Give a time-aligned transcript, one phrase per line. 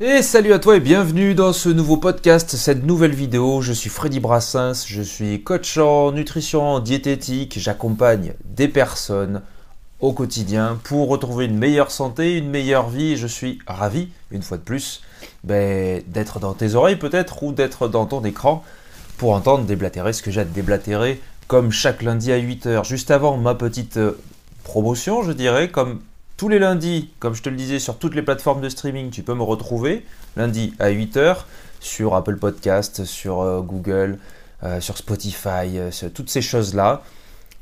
[0.00, 3.60] Et salut à toi et bienvenue dans ce nouveau podcast, cette nouvelle vidéo.
[3.60, 7.58] Je suis Freddy Brassens, je suis coach en nutrition, en diététique.
[7.60, 9.42] J'accompagne des personnes
[10.00, 13.16] au quotidien pour retrouver une meilleure santé, une meilleure vie.
[13.16, 15.02] Je suis ravi, une fois de plus,
[15.44, 18.64] ben, d'être dans tes oreilles peut-être ou d'être dans ton écran
[19.16, 22.84] pour entendre déblatérer ce que j'ai à déblatérer comme chaque lundi à 8h.
[22.86, 24.18] Juste avant ma petite euh,
[24.62, 26.00] promotion, je dirais, comme
[26.36, 29.22] tous les lundis, comme je te le disais, sur toutes les plateformes de streaming, tu
[29.22, 30.04] peux me retrouver
[30.36, 31.44] lundi à 8h
[31.80, 34.18] sur Apple Podcast, sur euh, Google,
[34.62, 35.78] euh, sur Spotify,
[36.14, 37.02] toutes ces choses-là.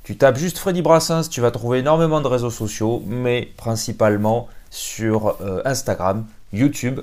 [0.05, 5.37] Tu tapes juste Freddy Brassens, tu vas trouver énormément de réseaux sociaux, mais principalement sur
[5.65, 7.01] Instagram, YouTube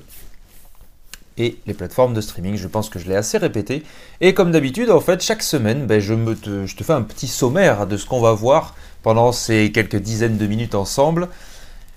[1.40, 2.56] les plateformes de streaming.
[2.56, 3.84] Je pense que je l'ai assez répété.
[4.22, 7.88] Et comme d'habitude, en fait, chaque semaine, ben, je, me te fais un petit sommaire
[7.88, 11.30] de ce qu'on va voir pendant ces quelques dizaines de minutes ensemble.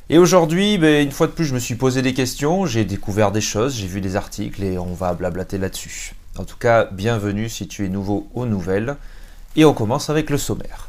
[0.08, 3.32] Et aujourd'hui, ben, une fois de plus, je me suis posé des questions, j'ai découvert
[3.32, 6.14] des choses, j'ai vu des articles et on va blablater là-dessus.
[6.38, 8.96] En tout cas, bienvenue si tu es nouveau aux nouvelles.
[9.56, 10.88] Et on commence avec le sommaire.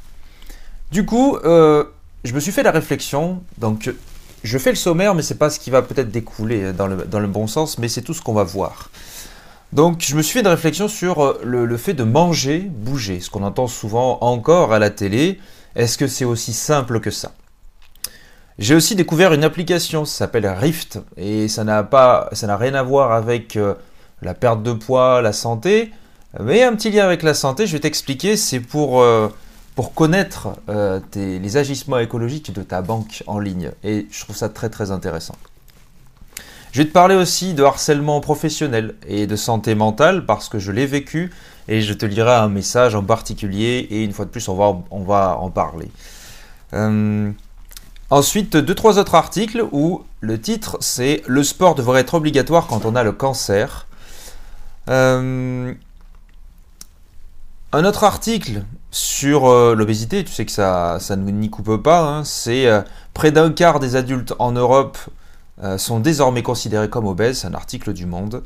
[0.92, 1.84] Du coup, euh,
[2.24, 3.94] je me suis fait la réflexion, donc
[4.44, 7.20] je fais le sommaire, mais c'est pas ce qui va peut-être découler dans le, dans
[7.20, 8.90] le, bon sens, mais c'est tout ce qu'on va voir.
[9.72, 13.30] Donc je me suis fait une réflexion sur euh, le, fait de manger, bouger, ce
[13.30, 15.40] qu'on entend souvent encore à la télé.
[15.76, 17.32] Est-ce que c'est aussi simple que ça?
[18.60, 23.56] J'ai aussi découvert une application, ça s'appelle Rift, et ça n'a rien à voir avec
[23.56, 23.74] euh,
[24.22, 25.92] la perte de poids, la santé,
[26.40, 27.66] mais un petit lien avec la santé.
[27.66, 29.30] Je vais t'expliquer, c'est pour euh,
[29.76, 34.50] pour connaître euh, les agissements écologiques de ta banque en ligne, et je trouve ça
[34.50, 35.36] très très intéressant.
[36.72, 40.72] Je vais te parler aussi de harcèlement professionnel et de santé mentale parce que je
[40.72, 41.32] l'ai vécu
[41.68, 44.80] et je te lirai un message en particulier et une fois de plus on va,
[44.90, 45.92] on va en parler.
[48.10, 52.86] Ensuite, deux, trois autres articles où le titre c'est Le sport devrait être obligatoire quand
[52.86, 53.88] on a le cancer.
[54.88, 55.74] Euh,
[57.72, 58.62] un autre article
[58.94, 62.82] sur euh, l'obésité, tu sais que ça, ça n'y coupe pas, hein, c'est euh,
[63.14, 64.98] près d'un quart des adultes en Europe
[65.78, 68.44] sont désormais considérés comme obèses, c'est un article du Monde.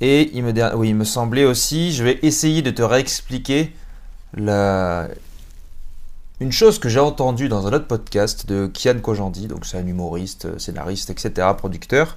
[0.00, 3.72] Et il me, oui, il me semblait aussi, je vais essayer de te réexpliquer
[4.34, 5.06] la,
[6.40, 9.86] une chose que j'ai entendue dans un autre podcast de Kian Kojandi, donc c'est un
[9.86, 12.16] humoriste, euh, scénariste, etc., producteur,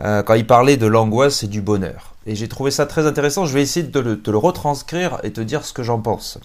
[0.00, 2.14] euh, quand il parlait de l'angoisse et du bonheur.
[2.24, 5.42] Et j'ai trouvé ça très intéressant, je vais essayer de le, le retranscrire et te
[5.42, 6.38] dire ce que j'en pense.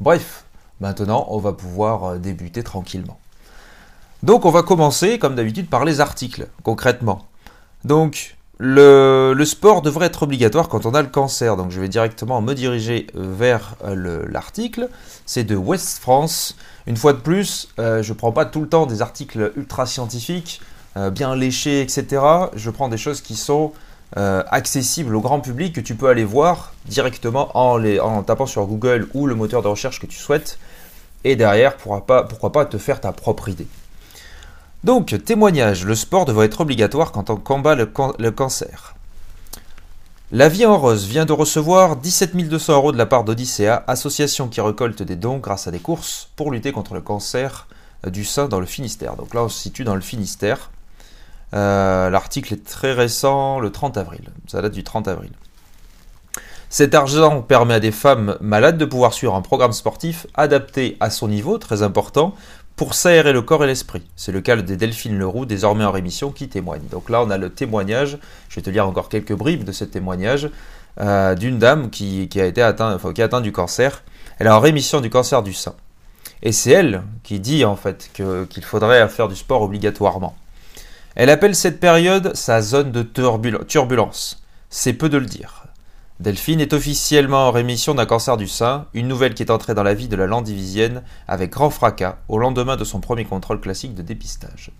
[0.00, 0.44] Bref,
[0.80, 3.18] maintenant on va pouvoir euh, débuter tranquillement.
[4.22, 7.26] Donc on va commencer, comme d'habitude, par les articles, concrètement.
[7.84, 12.40] Donc, le, sport devrait être obligatoire quand on a le cancer, donc je vais directement
[12.40, 14.88] me diriger euh, vers euh, l'article.
[15.26, 16.56] C'est de West France.
[16.86, 20.60] Une fois de plus, je ne prends pas tout le temps des articles ultra scientifiques,
[21.10, 22.22] bien léchés, etc.
[22.54, 23.72] Je prends des choses qui sont
[24.14, 29.26] accessibles au grand public, que tu peux aller voir directement en, tapant sur Google ou
[29.26, 30.58] le moteur de recherche que tu souhaites.
[31.24, 33.66] Et derrière, pourquoi pas, pourquoi pas te faire ta propre idée.
[34.84, 37.86] Donc, témoignage, le sport devrait être obligatoire quand on combat le,
[38.30, 38.94] cancer.
[40.30, 44.46] La Vie en Rose vient de recevoir 17 200 euros de la part d'Odyssea, association
[44.46, 47.66] qui récolte des dons grâce à des courses pour lutter contre le cancer
[48.06, 49.16] du sein dans le Finistère.
[49.16, 50.70] Donc là, on se situe dans le Finistère.
[51.54, 54.22] Euh, l'article est très récent, le 30 avril.
[54.46, 55.30] Ça date du 30 avril.
[56.68, 61.10] Cet argent permet à des femmes malades de pouvoir suivre un programme sportif adapté à
[61.10, 62.34] son niveau, très important,
[62.74, 64.02] pour s'aérer le corps et l'esprit.
[64.16, 66.82] C'est le cas de Delphine Leroux, désormais en rémission, qui témoigne.
[66.90, 68.18] Donc là, on a le témoignage,
[68.48, 70.50] je vais te lire encore quelques bribes de ce témoignage,
[71.00, 74.02] euh, d'une dame qui, a été atteint, qui a atteint du cancer.
[74.38, 75.74] Elle est en rémission du cancer du sein.
[76.42, 80.36] Et c'est elle qui dit en fait qu'il faudrait faire du sport obligatoirement.
[81.16, 84.44] Elle appelle cette période sa zone de turbulence.
[84.68, 85.64] C'est peu de le dire.
[86.20, 89.82] Delphine est officiellement en rémission d'un cancer du sein, une nouvelle qui est entrée dans
[89.82, 93.94] la vie de la Landivisienne avec grand fracas au lendemain de son premier contrôle classique
[93.94, 94.72] de dépistage.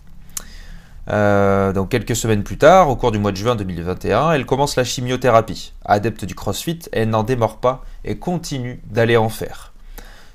[1.09, 4.77] Euh, donc quelques semaines plus tard, au cours du mois de juin 2021, elle commence
[4.77, 5.73] la chimiothérapie.
[5.87, 9.73] Adepte du crossfit, elle n'en démord pas et continue d'aller en faire.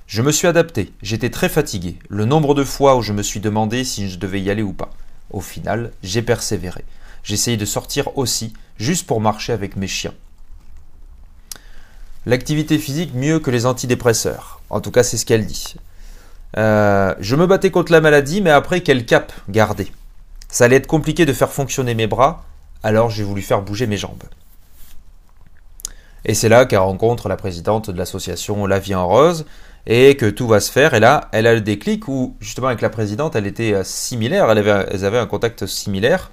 [0.08, 3.40] Je me suis adapté, j'étais très fatigué, le nombre de fois où je me suis
[3.40, 4.90] demandé si je devais y aller ou pas.
[5.32, 6.84] Au final, j'ai persévéré.
[7.24, 10.14] J'essayais de sortir aussi, juste pour marcher avec mes chiens.
[12.26, 14.62] L'activité physique mieux que les antidépresseurs.
[14.70, 15.76] En tout cas, c'est ce qu'elle dit.
[16.58, 19.92] Euh, je me battais contre la maladie, mais après, quel cap garder?
[20.50, 22.44] Ça allait être compliqué de faire fonctionner mes bras,
[22.84, 24.24] alors j'ai voulu faire bouger mes jambes.
[26.26, 29.46] Et c'est là qu'elle rencontre la présidente de l'association La Vie en Rose
[29.88, 30.94] et que tout va se faire.
[30.94, 34.50] Et là, elle a le déclic où, justement, avec la présidente, elle était euh, similaire,
[34.50, 36.32] elle avait, un contact similaire.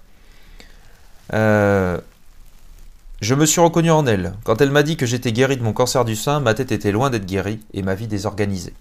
[1.33, 1.99] Euh,
[3.21, 4.35] je me suis reconnu en elle.
[4.45, 6.93] Quand elle m'a dit que j'étais guéri de mon cancer du sein, ma tête était
[6.93, 8.75] loin d'être guérie et ma vie désorganisée.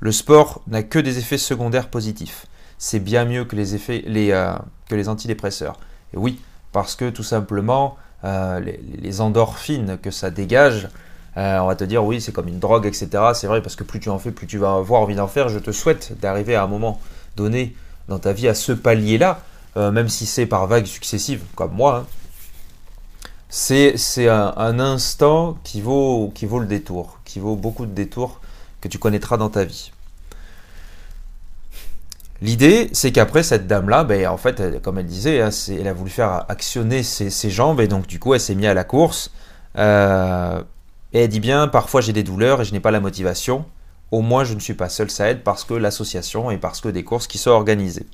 [0.00, 2.46] Le sport n'a que des effets secondaires positifs.
[2.78, 4.54] C'est bien mieux que les, effets, euh,
[4.88, 5.78] que les antidépresseurs.
[6.12, 6.40] Et oui,
[6.72, 10.88] parce que tout simplement, les, endorphines que ça dégage,
[11.36, 13.08] euh, on va te dire oui, c'est comme une drogue, etc.
[13.34, 15.48] C'est vrai, parce que plus tu en fais, plus tu vas avoir envie d'en faire.
[15.48, 17.00] Je te souhaite d'arriver à un moment
[17.36, 17.74] donné
[18.08, 19.40] dans ta vie à ce palier-là,
[19.76, 21.98] même si c'est par vagues successives, comme moi.
[21.98, 22.06] Hein
[23.52, 28.40] c'est un, instant qui vaut, qui vaut le détour, qui vaut beaucoup de détours
[28.80, 29.92] que tu connaîtras dans ta vie.
[32.40, 36.10] L'idée, c'est qu'après, cette dame-là, ben, en fait, comme elle disait, hein, elle a voulu
[36.10, 39.30] faire actionner ses, jambes, et donc du coup, elle s'est mise à la course.
[39.76, 40.62] Euh,
[41.12, 43.64] et elle dit bien, parfois j'ai des douleurs et je n'ai pas la motivation.
[44.10, 46.88] Au moins, je ne suis pas seul, ça aide parce que l'association et parce que
[46.88, 48.06] des courses qui sont organisées.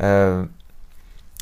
[0.00, 0.44] Euh,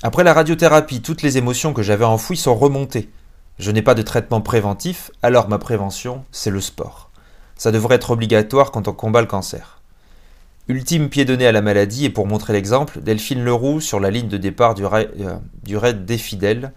[0.02, 3.10] après la radiothérapie, toutes les émotions que j'avais enfouies sont remontées.
[3.58, 7.10] Je n'ai pas de traitement préventif, alors ma prévention, c'est le sport.
[7.56, 9.80] Ça devrait être obligatoire quand on combat le cancer.
[10.68, 14.28] Ultime pied donné à la maladie, et pour montrer l'exemple, Delphine Leroux sur la ligne
[14.28, 16.72] de départ du, raid, euh, du raid des fidèles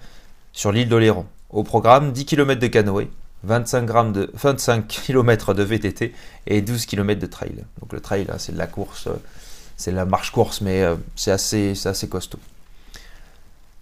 [0.51, 1.25] sur l'île d'Oléron.
[1.49, 3.09] Au programme, 10 km de canoë,
[3.43, 6.13] 25, de, 25 km de VTT
[6.47, 7.55] et 12 km de trail.
[7.81, 9.13] Donc le trail, hein, c'est de la course, euh,
[9.77, 12.39] c'est la marche-course, mais euh, c'est assez, assez costaud.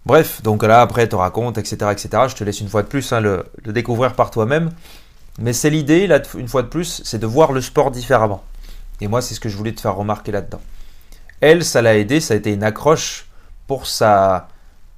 [0.04, 2.24] Bref, donc là, après, te raconte, etc., etc.
[2.28, 4.70] Je te laisse une fois de plus hein, le, découvrir par toi-même.
[5.38, 8.42] Mais c'est l'idée, là, une fois de plus, c'est de voir le sport différemment.
[9.00, 10.60] Et moi, c'est ce que je voulais te faire remarquer là-dedans.
[11.40, 13.26] Elle, ça l'a aidé, ça a été une accroche
[13.66, 14.48] pour sa,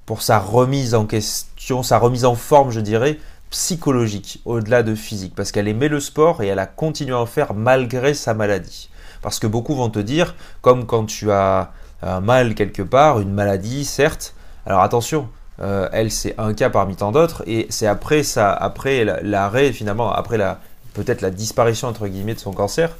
[0.06, 3.18] pour sa remise en question, sa remise en forme, je dirais,
[3.54, 5.32] psychologique, au-delà de physique.
[5.36, 8.90] Parce qu'elle aimait le sport et elle a continué à en faire malgré sa maladie.
[9.22, 11.70] Parce que beaucoup vont te dire, comme quand tu as
[12.02, 14.34] un mal quelque part, une maladie, certes,
[14.66, 15.28] alors attention,
[15.60, 20.12] euh, elle c'est un cas parmi tant d'autres et c'est après ça, après l'arrêt finalement,
[20.12, 20.58] après la
[20.92, 22.96] peut-être la disparition entre guillemets de son cancer,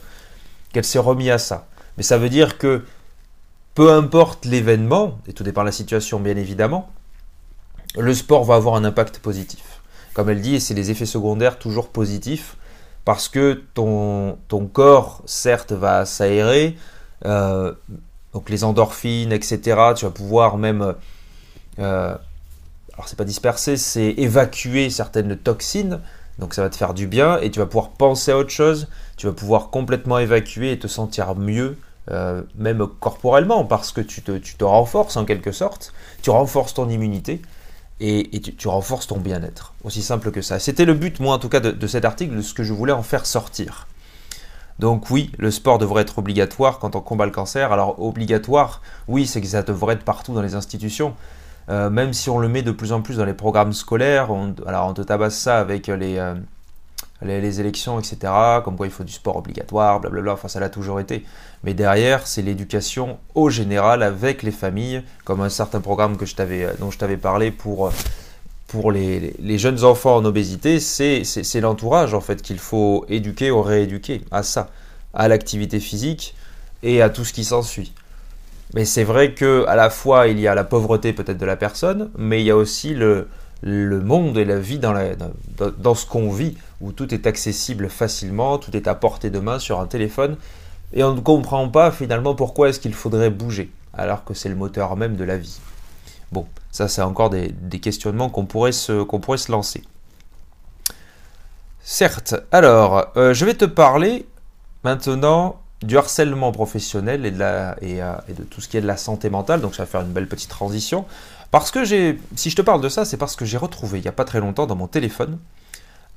[0.73, 1.67] qu'elle s'est remise à ça.
[1.97, 2.85] Mais ça veut dire que
[3.75, 6.93] peu importe l'événement, et tout dépend de la situation bien évidemment,
[7.97, 9.74] le sport va avoir un impact positif.
[10.15, 12.57] Comme elle dit, c'est les effets secondaires toujours positifs
[13.05, 14.39] parce que ton,
[14.73, 16.77] corps, certes, va s'aérer,
[17.27, 17.73] euh,
[18.33, 19.93] donc les endorphines, etc.
[19.95, 20.95] Tu vas pouvoir même
[21.79, 22.17] euh,
[22.95, 26.01] alors c'est pas disperser, c'est évacuer certaines toxines,
[26.39, 28.89] donc ça va te faire du bien et tu vas pouvoir penser à autre chose,
[29.17, 31.77] tu vas pouvoir complètement évacuer et te sentir mieux,
[32.11, 37.43] euh, même corporellement, parce que tu te, renforces en quelque sorte, tu renforces ton immunité
[38.01, 39.75] et, tu, renforces ton bien-être.
[39.85, 40.59] Aussi simple que ça.
[40.59, 42.93] C'était le but, moi en tout cas, de, cet article, de ce que je voulais
[42.93, 43.87] en faire sortir.
[44.79, 47.73] Donc oui, le sport devrait être obligatoire quand on combat le cancer.
[47.73, 51.15] Alors obligatoire, oui, c'est que ça devrait être partout dans les institutions.
[51.71, 54.29] Euh, même si on le met de plus en plus dans les programmes scolaires,
[54.67, 56.35] alors on te tabasse ça avec euh,
[57.25, 58.33] les, élections, etc.,
[58.65, 61.25] comme quoi il faut du sport obligatoire, blablabla, enfin ça l'a toujours été.
[61.63, 66.35] Mais derrière, c'est l'éducation au général avec les familles, comme un certain programme que je
[66.39, 67.91] euh, dont je t'avais parlé pour,
[68.69, 73.63] pour les, les, jeunes enfants en obésité, c'est l'entourage en fait qu'il faut éduquer ou
[73.63, 74.69] rééduquer à ça,
[75.15, 76.35] à l'activité physique
[76.83, 77.93] et à tout ce qui s'ensuit.
[78.75, 81.57] Mais c'est vrai que à la fois il y a la pauvreté peut-être de la
[81.57, 83.29] personne, mais il y a aussi le,
[83.63, 85.11] le monde et la vie dans, la,
[85.79, 89.59] dans ce qu'on vit, où tout est accessible facilement, tout est à portée de main
[89.59, 90.37] sur un téléphone,
[90.93, 94.55] et on ne comprend pas finalement pourquoi est-ce qu'il faudrait bouger, alors que c'est le
[94.55, 95.59] moteur même de la vie.
[96.31, 98.73] Bon, ça c'est encore des, questionnements qu'on pourrait,
[99.23, 99.83] pourrait se lancer.
[101.83, 104.27] Certes, alors, euh, je vais te parler
[104.85, 108.87] maintenant du harcèlement professionnel et de, la, euh, et, de tout ce qui est de
[108.87, 109.61] la santé mentale.
[109.61, 111.05] Donc ça va faire une belle petite transition.
[111.51, 114.09] Parce que si je te parle de ça, c'est parce que j'ai retrouvé il n'y
[114.09, 115.39] a pas très longtemps dans mon téléphone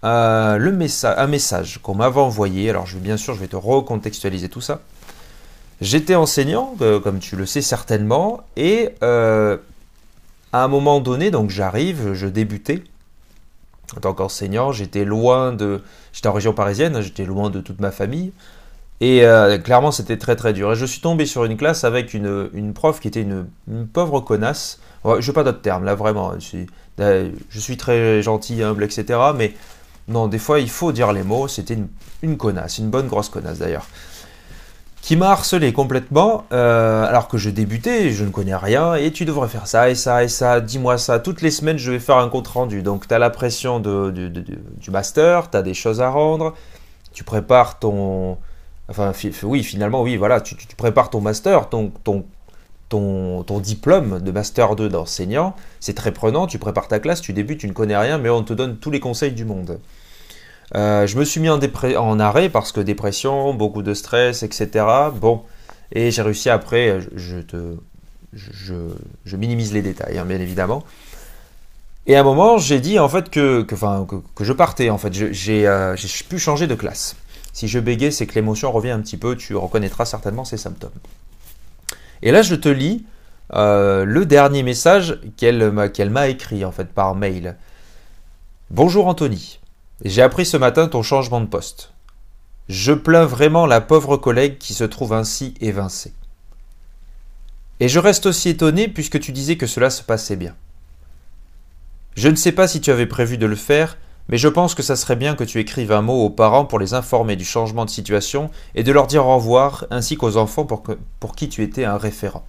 [0.04, 2.70] euh, le message, un message qu'on m'avait envoyé.
[2.70, 4.82] Alors je, bien sûr, je vais te recontextualiser tout ça.
[5.82, 12.14] J'étais enseignant, euh, comme tu le sais certainement, et à un moment donné, donc j'arrive,
[12.14, 12.84] je débutais
[13.96, 17.92] en tant qu'enseignant, j'étais loin de, j'étais en région parisienne, j'étais loin de toute ma
[17.92, 18.34] famille.
[19.00, 20.74] Et euh, clairement, c'était très très dur.
[20.74, 23.46] Et je suis tombé sur une classe avec une, une prof qui était une,
[23.94, 24.80] pauvre connasse.
[25.06, 26.34] je n'ai pas d'autres termes, là vraiment.
[26.36, 26.68] Je suis,
[27.00, 29.20] euh, je suis, très gentil, humble, etc.
[29.36, 29.54] Mais
[30.08, 31.48] non, des fois, il faut dire les mots.
[31.48, 31.78] C'était
[32.22, 33.88] une, connasse, une bonne grosse connasse d'ailleurs.
[35.02, 39.26] qui m'a harcelé complètement, euh, alors que je débutais, je ne connais rien, et tu
[39.26, 41.20] devrais faire ça et ça et ça, dis-moi ça.
[41.20, 42.82] Toutes les semaines, je vais faire un compte rendu.
[42.84, 46.54] Donc, tu as la pression du master, tu as des choses à rendre,
[47.14, 48.38] tu prépares ton.
[48.90, 49.12] Enfin,
[49.44, 52.26] oui, finalement, oui, voilà, tu, tu prépares ton master, ton, ton,
[52.90, 57.60] ton, diplôme de Master 2 d'enseignant, c'est très prenant, tu prépares ta classe, tu débutes,
[57.60, 59.80] tu ne connais rien, mais on te donne tous les conseils du monde.
[60.76, 64.86] Euh, je me suis mis en, arrêt parce que dépression, beaucoup de stress, etc.
[65.16, 65.44] Bon,
[65.92, 70.84] et j'ai réussi après, je, minimise les détails, hein, bien évidemment.
[72.06, 75.68] Et à un moment, j'ai dit en fait que, que, je partais, en fait, j'ai
[75.68, 75.96] euh,
[76.30, 77.16] pu changer de classe.
[77.52, 80.92] Si je bégais, c'est que l'émotion revient un petit peu, tu reconnaîtras certainement ces symptômes.
[82.22, 83.06] Et là, je te lis
[83.54, 87.56] euh, le dernier message qu'elle m'a écrit en fait par mail.
[88.70, 89.60] Bonjour Anthony.
[90.04, 91.94] J'ai appris ce matin ton changement de poste.
[92.70, 96.14] Je plains vraiment la pauvre collègue qui se trouve ainsi évincée.
[97.80, 100.56] Et je reste aussi étonné puisque tu disais que cela se passait bien.
[102.16, 103.98] Je ne sais pas si tu avais prévu de le faire,
[104.30, 106.80] mais je pense que ça serait bien que tu écrives un mot aux parents pour
[106.80, 110.66] les informer du changement de situation et de leur dire au revoir, ainsi qu'aux enfants
[110.66, 112.46] pour, qui tu étais un référent.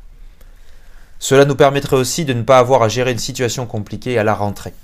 [1.18, 4.34] Cela nous permettrait aussi de ne pas avoir à gérer une situation compliquée à la
[4.34, 4.74] rentrée.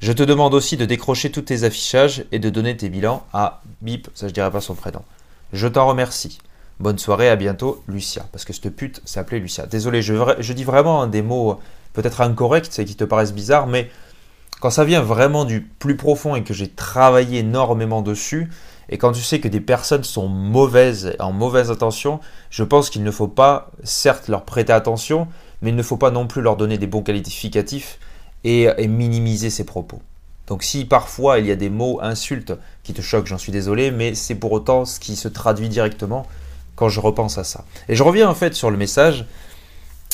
[0.00, 3.62] Je te demande aussi de décrocher tous tes affichages et de donner tes bilans à
[3.82, 5.02] Bip, ça je dirais pas son prénom.
[5.52, 6.38] Je t'en remercie.
[6.78, 8.24] Bonne soirée, à bientôt, Lucia.
[8.30, 9.66] Parce que cette pute s'appelait Lucia.
[9.66, 11.58] Désolé, je dis vraiment des mots
[11.92, 13.90] peut-être incorrects et qui te paraissent bizarres, mais
[14.60, 18.50] quand ça vient vraiment du plus profond et que j'ai travaillé énormément dessus,
[18.88, 23.02] et quand tu sais que des personnes sont mauvaises, en mauvaise intention, je pense qu'il
[23.02, 25.28] ne faut pas, certes, leur prêter attention,
[25.60, 27.98] mais il ne faut pas non plus leur donner des bons qualificatifs
[28.44, 30.00] et, minimiser ses propos.
[30.46, 33.90] Donc si parfois il y a des mots, insultes qui te choquent, j'en suis désolé,
[33.90, 36.26] mais c'est pour autant ce qui se traduit directement
[36.74, 37.64] quand je repense à ça.
[37.88, 39.26] Et je reviens en fait sur le message.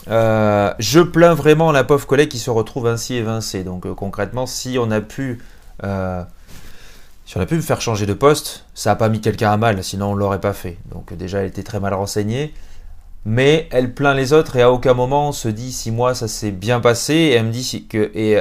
[0.08, 3.64] Euh, je plains vraiment la pauvre collègue qui se retrouve ainsi évincée.
[3.64, 5.40] Donc euh, concrètement, si on a pu,
[5.82, 6.22] euh,
[7.24, 9.56] si on a pu me faire changer de poste, ça n'a pas mis quelqu'un à
[9.56, 10.78] mal, sinon on l'aurait pas fait.
[10.90, 12.52] Donc déjà, elle était très mal renseignée
[13.26, 16.28] mais elle plaint les autres et à aucun moment on se dit si moi ça
[16.28, 18.38] s'est bien passé et elle me dit que et,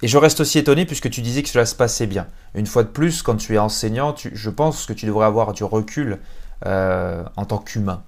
[0.00, 2.28] je reste aussi étonné puisque tu disais que cela se passait bien.
[2.54, 5.64] Une fois de plus, quand tu es enseignant, je pense que tu devrais avoir du
[5.64, 6.18] recul
[6.64, 8.04] en tant qu'humain.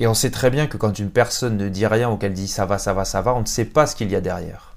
[0.00, 2.48] Et on sait très bien que quand une personne ne dit rien ou qu'elle dit
[2.48, 4.74] ça va, ça va, ça va, on ne sait pas ce qu'il y a derrière.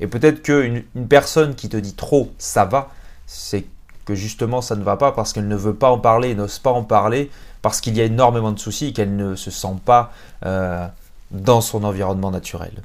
[0.00, 2.90] Et peut-être qu'une une personne qui te dit trop ça va,
[3.26, 3.64] c'est
[4.04, 6.72] que justement ça ne va pas parce qu'elle ne veut pas en parler, n'ose pas
[6.72, 7.30] en parler,
[7.62, 10.12] parce qu'il y a énormément de soucis et qu'elle ne se sent pas
[10.44, 10.84] euh,
[11.30, 12.82] dans son environnement naturel.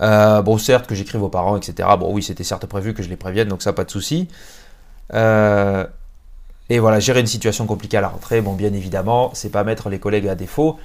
[0.00, 1.88] Euh, bon, certes, que j'écrive aux parents, etc.
[1.98, 4.28] Bon, oui, c'était certes prévu que je les prévienne, donc ça, pas de souci.
[5.14, 5.84] Euh,
[6.70, 9.88] et voilà, gérer une situation compliquée à la rentrée, bon, bien évidemment, c'est pas mettre
[9.88, 10.78] les collègues à défaut.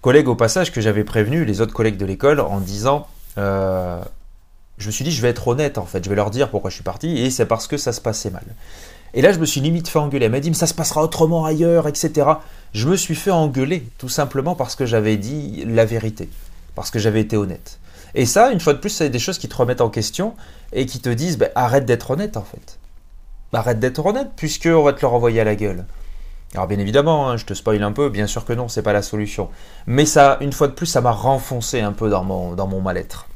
[0.00, 3.06] Collègues au passage que j'avais prévenu, les autres collègues de l'école, en disant
[3.36, 6.70] je me suis dit, je vais être honnête en fait, je vais leur dire pourquoi
[6.70, 8.44] je suis parti, et c'est parce que ça se passait mal.
[9.14, 10.26] Et là, je me suis limite fait engueuler.
[10.26, 12.28] Elle m'a dit, mais ça se passera autrement ailleurs, etc.
[12.72, 16.28] Je me suis fait engueuler, tout simplement parce que j'avais dit la vérité,
[16.74, 17.78] parce que j'avais été honnête.
[18.14, 20.34] Et ça, une fois de plus, c'est des choses qui te remettent en question
[20.72, 22.77] et qui te disent, ben, arrête d'être honnête, en fait.
[23.52, 25.84] Arrête d'être honnête, puisqu'on va te le renvoyer à la gueule.
[26.54, 28.92] Alors bien évidemment, hein, je te spoil un peu, bien sûr que non, c'est pas
[28.92, 29.50] la solution.
[29.86, 32.80] Mais ça, une fois de plus, ça m'a renfoncé un peu dans mon, dans mon
[32.80, 33.26] mal-être.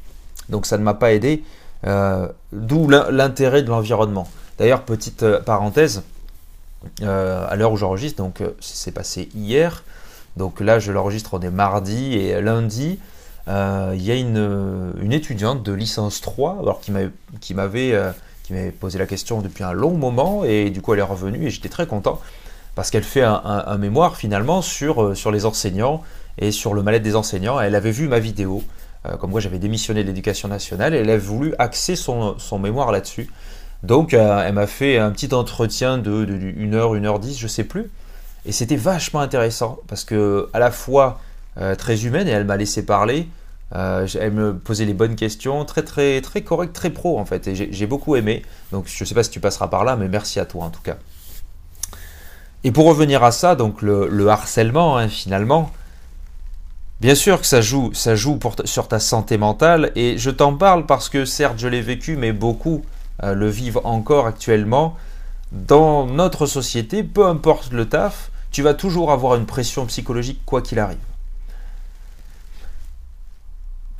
[0.49, 1.43] Donc ça ne m'a pas aidé,
[1.85, 4.27] euh, d'où l'intérêt de l'environnement.
[4.57, 6.03] D'ailleurs, petite euh, parenthèse,
[7.01, 9.83] euh, à l'heure où j'enregistre, donc c'est passé hier,
[10.37, 12.99] donc là je l'enregistre, on est mardi et lundi,
[13.47, 16.81] il y a une, étudiante de licence 3 alors,
[17.41, 17.93] qui m'avait
[18.43, 21.47] qui m'avait posé la question depuis un long moment et du coup elle est revenue
[21.47, 22.19] et j'étais très content
[22.75, 26.01] parce qu'elle fait un, mémoire finalement sur, sur les enseignants
[26.39, 27.59] et sur le mal-être des enseignants.
[27.59, 28.63] Elle avait vu ma vidéo,
[29.19, 32.91] comme moi j'avais démissionné de l'éducation nationale et elle a voulu axer son, son mémoire
[32.91, 33.29] là-dessus.
[33.83, 36.25] Donc euh, elle m'a fait un petit entretien de,
[36.57, 37.91] 1 heure, 1 heure 10, je sais plus.
[38.45, 41.19] Et c'était vachement intéressant parce que à la fois
[41.57, 43.27] euh, très humaine et elle m'a laissé parler.
[43.75, 47.47] Euh, elle me posait les bonnes questions, très très très correct, très pro en fait.
[47.47, 48.43] Et j'ai beaucoup aimé.
[48.71, 50.69] Donc je ne sais pas si tu passeras par là, mais merci à toi en
[50.69, 50.97] tout cas.
[52.63, 55.71] Et pour revenir à ça, donc le, harcèlement hein, finalement,
[57.01, 59.91] bien sûr que ça joue, ça joue sur ta santé mentale.
[59.95, 62.85] Et je t'en parle parce que certes je l'ai vécu, mais beaucoup
[63.23, 64.95] euh, le vivent encore actuellement,
[65.51, 70.61] dans notre société, peu importe le taf, tu vas toujours avoir une pression psychologique quoi
[70.61, 70.97] qu'il arrive.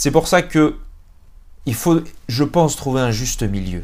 [0.04, 0.76] C'est pour ça que
[1.66, 3.84] il faut, je pense, trouver un juste milieu.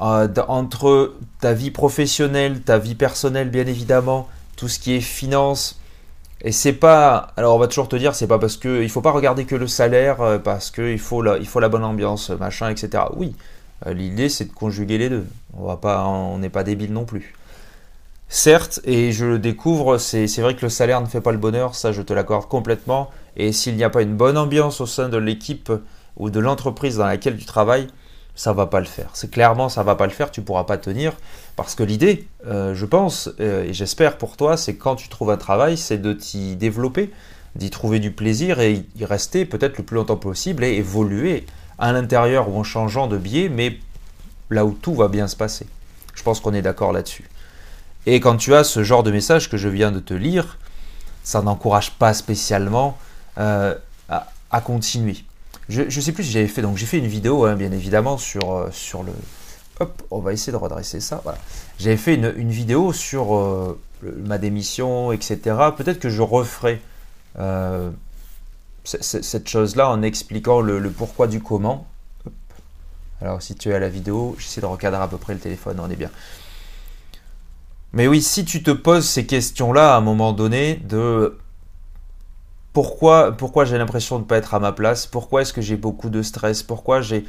[0.00, 5.78] Euh, entre ta vie professionnelle, ta vie personnelle, bien évidemment, tout ce qui est finance.
[6.40, 7.34] Et c'est pas.
[7.36, 8.82] Alors on va toujours te dire, c'est pas parce que.
[8.82, 11.68] Il faut pas regarder que le salaire, euh, parce qu'il faut, la, il faut la
[11.68, 13.04] bonne ambiance, machin, etc.
[13.14, 13.36] Oui,
[13.86, 15.26] euh, l'idée c'est de conjuguer les deux.
[15.52, 17.34] On pas, on n'est pas débile non plus.
[18.30, 21.74] Certes, et je le découvre, c'est vrai que le salaire ne fait pas le bonheur,
[21.74, 23.10] ça je te l'accorde complètement.
[23.36, 25.72] Et s'il n'y a pas une bonne ambiance au sein de l'équipe
[26.16, 27.86] ou de l'entreprise dans laquelle tu travailles,
[28.34, 29.10] ça va pas le faire.
[29.14, 31.14] C'est clairement ça va pas le faire, tu pourras pas tenir.
[31.56, 35.30] Parce que l'idée, euh, je pense, euh, et j'espère pour toi, c'est quand tu trouves
[35.30, 37.10] un travail, c'est de t'y développer,
[37.56, 41.46] d'y trouver du plaisir et y rester peut-être le plus longtemps possible et évoluer
[41.78, 43.78] à l'intérieur ou en changeant de biais, mais
[44.50, 45.66] là où tout va bien se passer.
[46.14, 47.24] Je pense qu'on est d'accord là-dessus.
[48.06, 50.58] Et quand tu as ce genre de message que je viens de te lire,
[51.22, 52.96] ça n'encourage pas spécialement
[53.38, 53.74] euh,
[54.08, 55.16] à, continuer.
[55.68, 58.16] Je ne sais plus si j'avais fait, donc j'ai fait une vidéo, hein, bien évidemment,
[58.16, 59.12] sur, euh, sur le...
[59.80, 61.20] Hop, on va essayer de redresser ça.
[61.22, 61.38] Voilà.
[61.78, 65.38] J'avais fait une, vidéo sur euh, ma démission, etc.
[65.76, 66.80] Peut-être que je referai
[68.84, 71.86] cette chose-là en expliquant le, le, pourquoi du comment.
[73.20, 75.78] Alors si tu es à la vidéo, j'essaie de recadrer à peu près le téléphone,
[75.80, 76.10] on est bien.
[77.92, 81.38] Mais oui, si tu te poses ces questions-là à un moment donné de
[82.72, 85.76] pourquoi, pourquoi j'ai l'impression de ne pas être à ma place, pourquoi est-ce que j'ai
[85.76, 87.24] beaucoup de stress, pourquoi j'ai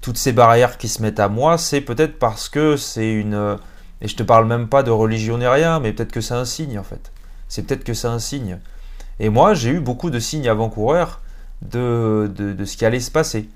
[0.00, 3.58] toutes ces barrières qui se mettent à moi, c'est peut-être parce que c'est une...
[4.00, 6.44] Et je te parle même pas de religion ni rien, mais peut-être que c'est un
[6.44, 7.10] signe en fait.
[7.48, 8.58] C'est peut-être que c'est un signe.
[9.18, 11.20] Et moi, j'ai eu beaucoup de signes avant-coureurs
[11.62, 13.48] de, de, de, ce qui allait se passer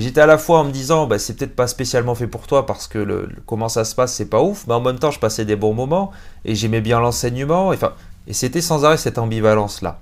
[0.00, 2.66] j'étais à la fois en me disant, bah, c'est peut-être pas spécialement fait pour toi
[2.66, 5.18] parce que le, comment ça se passe, c'est pas ouf, mais en même temps, je
[5.18, 6.12] passais des bons moments
[6.44, 7.68] et j'aimais bien l'enseignement.
[7.68, 7.92] Enfin,
[8.26, 10.00] et c'était sans arrêt cette ambivalence-là.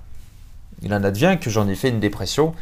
[0.81, 2.53] Il en advient que j'en ai fait une dépression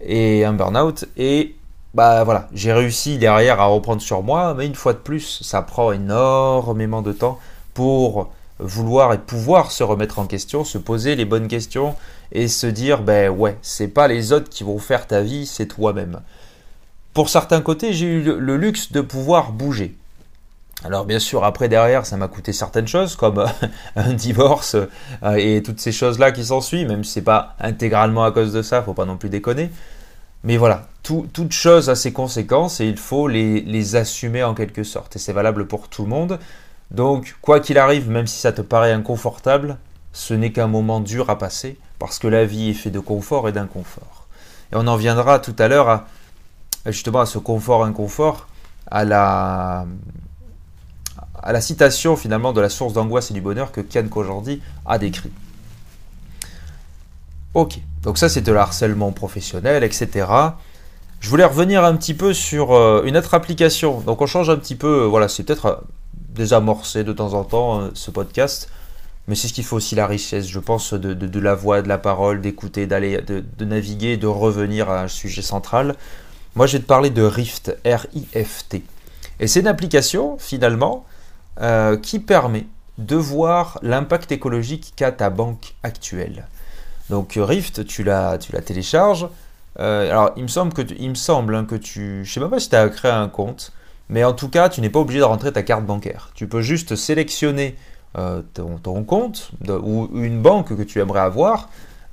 [0.00, 1.56] et un burn-out et
[1.94, 5.62] bah voilà, j'ai réussi derrière à reprendre sur moi, mais une fois de plus, ça
[5.62, 7.38] prend énormément de temps
[7.74, 11.94] pour vouloir et pouvoir se remettre en question, se poser les bonnes questions
[12.32, 15.66] et se dire ben ouais, c'est pas les autres qui vont faire ta vie, c'est
[15.66, 16.20] toi-même
[17.18, 19.96] pour certains côtés, j'ai eu le luxe de pouvoir bouger.
[20.84, 23.44] Alors bien sûr, après derrière, ça m'a coûté certaines choses comme
[23.96, 24.76] un divorce
[25.24, 28.62] euh, et toutes ces choses-là qui s'ensuivent, même si c'est pas intégralement à cause de
[28.62, 29.72] ça, faut pas non plus déconner.
[30.44, 34.84] Mais voilà, toute chose a ses conséquences et il faut les, les assumer en quelque
[34.84, 35.16] sorte.
[35.16, 36.38] Et c'est valable pour tout le monde.
[36.92, 39.78] Donc, quoi qu'il arrive, même si ça te paraît inconfortable,
[40.12, 43.48] ce n'est qu'un moment dur à passer, parce que la vie est faite de confort
[43.48, 44.28] et d'inconfort.
[44.72, 46.06] Et on en viendra tout à l'heure à
[46.86, 48.46] justement à ce confort-inconfort,
[48.90, 49.86] à la,
[51.42, 54.98] à la citation finalement de la source d'angoisse et du bonheur que Ken Kojandi a
[54.98, 55.32] décrit.
[57.54, 60.26] Ok, donc ça c'était le harcèlement professionnel, etc.
[61.20, 64.00] Je voulais revenir un petit peu sur euh, une autre application.
[64.00, 65.74] Donc on change un petit peu, euh, voilà, c'est peut-être euh,
[66.14, 68.70] désamorcé de temps en temps ce podcast,
[69.26, 71.98] mais c'est ce qui fait aussi la richesse, je pense, de, la voix, de la
[71.98, 75.96] parole, d'écouter, d'aller, de, naviguer, de revenir à un sujet central.
[76.58, 78.82] Moi, je vais te parler de Rift, R-I-F-T.
[79.38, 81.06] Et c'est une application, finalement,
[81.60, 82.66] euh, qui permet
[82.98, 86.48] de voir l'impact écologique qu'a ta banque actuelle.
[87.10, 89.28] Donc Rift, tu la, tu la télécharges.
[89.78, 92.24] Euh, alors, il me semble que, il me semble hein, que tu...
[92.24, 93.72] Je sais pas si tu as créé un compte,
[94.08, 96.32] mais en tout cas, tu n'es pas obligé de rentrer ta carte bancaire.
[96.34, 97.76] Tu peux juste sélectionner
[98.18, 98.42] euh,
[98.82, 101.68] ton, compte ou une banque que tu aimerais avoir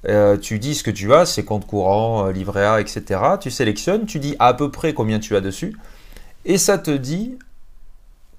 [0.08, 3.20] euh, tu dis ce que tu as, c'est compte courant, euh, livret A, etc.
[3.40, 5.76] Tu sélectionnes, tu dis à peu près combien tu as dessus,
[6.46, 7.38] et ça te dit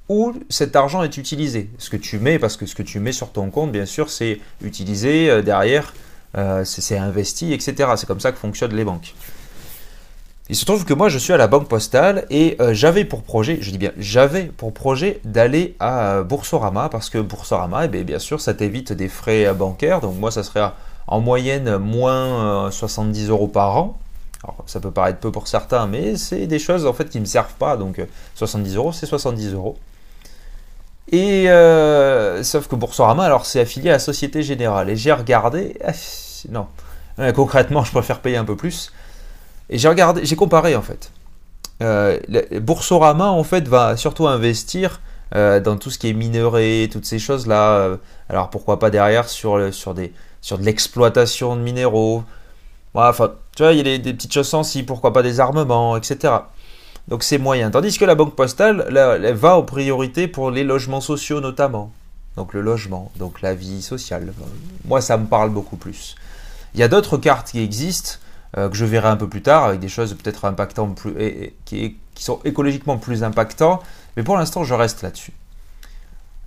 [0.08, 1.70] où cet argent est utilisé.
[1.78, 4.10] Ce que tu mets, parce que ce que tu mets sur ton compte, bien sûr,
[4.10, 5.94] c'est utilisé euh, derrière,
[6.64, 7.92] c'est investi, etc.
[7.96, 9.14] C'est comme ça que fonctionnent les banques.
[10.50, 13.56] Il se trouve que moi je suis à la banque postale et j'avais pour projet,
[13.62, 18.18] je dis bien j'avais pour projet d'aller à Boursorama parce que Boursorama, eh bien, bien
[18.18, 20.02] sûr, ça t'évite des frais bancaires.
[20.02, 20.76] Donc moi ça serait à
[21.06, 23.98] en moyenne moins 70 euh, euros par an.
[24.44, 27.22] Alors, ça peut paraître peu pour certains, mais c'est des choses en fait qui ne
[27.22, 27.76] me servent pas.
[27.76, 28.00] Donc
[28.34, 29.76] 70 euh, euros, c'est 70 euros.
[31.12, 34.90] Et euh, sauf que Boursorama, alors c'est affilié à la Société Générale.
[34.90, 35.92] Et j'ai regardé, ah,
[36.50, 36.66] non,
[37.34, 38.92] concrètement, je préfère payer un peu plus.
[39.70, 41.12] Et j'ai regardé, j'ai comparé en fait.
[42.60, 45.00] Boursorama en fait va surtout investir
[45.32, 47.98] dans tout ce qui est minerai, toutes ces choses là.
[48.28, 52.24] alors pourquoi pas derrière sur, sur des, sur de l'exploitation de minéraux.
[52.94, 56.34] enfin, tu vois, il y a des, petites choses sensibles, pourquoi pas des armements, etc.
[57.08, 57.70] Donc c'est moyen.
[57.70, 61.92] Tandis que la banque postale, elle va en priorité pour les logements sociaux notamment.
[62.36, 64.32] Donc le logement, donc la vie sociale.
[64.84, 66.16] Moi, ça me parle beaucoup plus.
[66.74, 68.18] Il y a d'autres cartes qui existent,
[68.58, 71.14] euh, que je verrai un peu plus tard, avec des choses peut-être impactantes, plus,
[71.64, 73.82] qui, qui sont écologiquement plus impactantes,
[74.16, 75.32] mais pour l'instant, je reste là-dessus.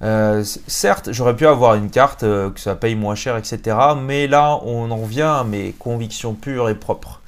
[0.01, 3.77] Euh, certes, j'aurais pu avoir une carte que ça paye moins cher, etc.
[4.01, 7.21] Mais là, on en vient à mes convictions pures et propres.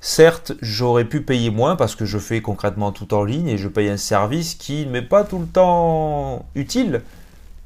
[0.00, 3.68] Certes, j'aurais pu payer moins parce que je fais concrètement tout en ligne et je
[3.68, 7.02] paye un service qui ne m'est pas tout le temps utile.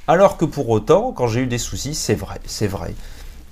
[0.06, 2.94] Alors que pour autant, quand j'ai eu des soucis, c'est vrai, c'est vrai.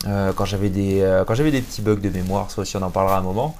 [0.04, 3.56] quand j'avais des, des petits bugs de mémoire, ça aussi on en parlera un moment,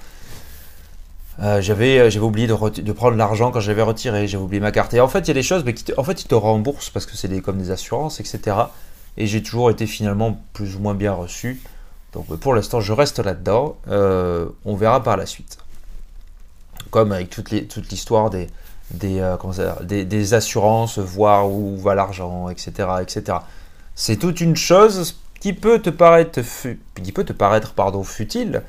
[1.41, 4.93] euh, j'avais euh, j'avais oublié de, prendre l'argent quand j'avais retiré, j'avais oublié ma carte.
[4.93, 6.89] Et en fait, il y a des choses, mais qui en fait, ils te remboursent
[6.89, 8.57] parce que c'est des, comme des assurances, etc.
[9.17, 11.61] Et j'ai toujours été finalement plus ou moins bien reçu.
[12.13, 13.75] Donc pour l'instant, je reste là-dedans.
[13.89, 15.57] Euh, on verra par la suite.
[16.89, 18.47] Comme avec toute l'histoire des,
[18.91, 19.35] des,
[19.81, 22.71] des, des, assurances, voir où va l'argent, etc.
[23.01, 23.39] etc.
[23.95, 26.39] C'est toute une chose qui peut te paraître,
[27.03, 28.61] qui peut te paraître pardon, futile,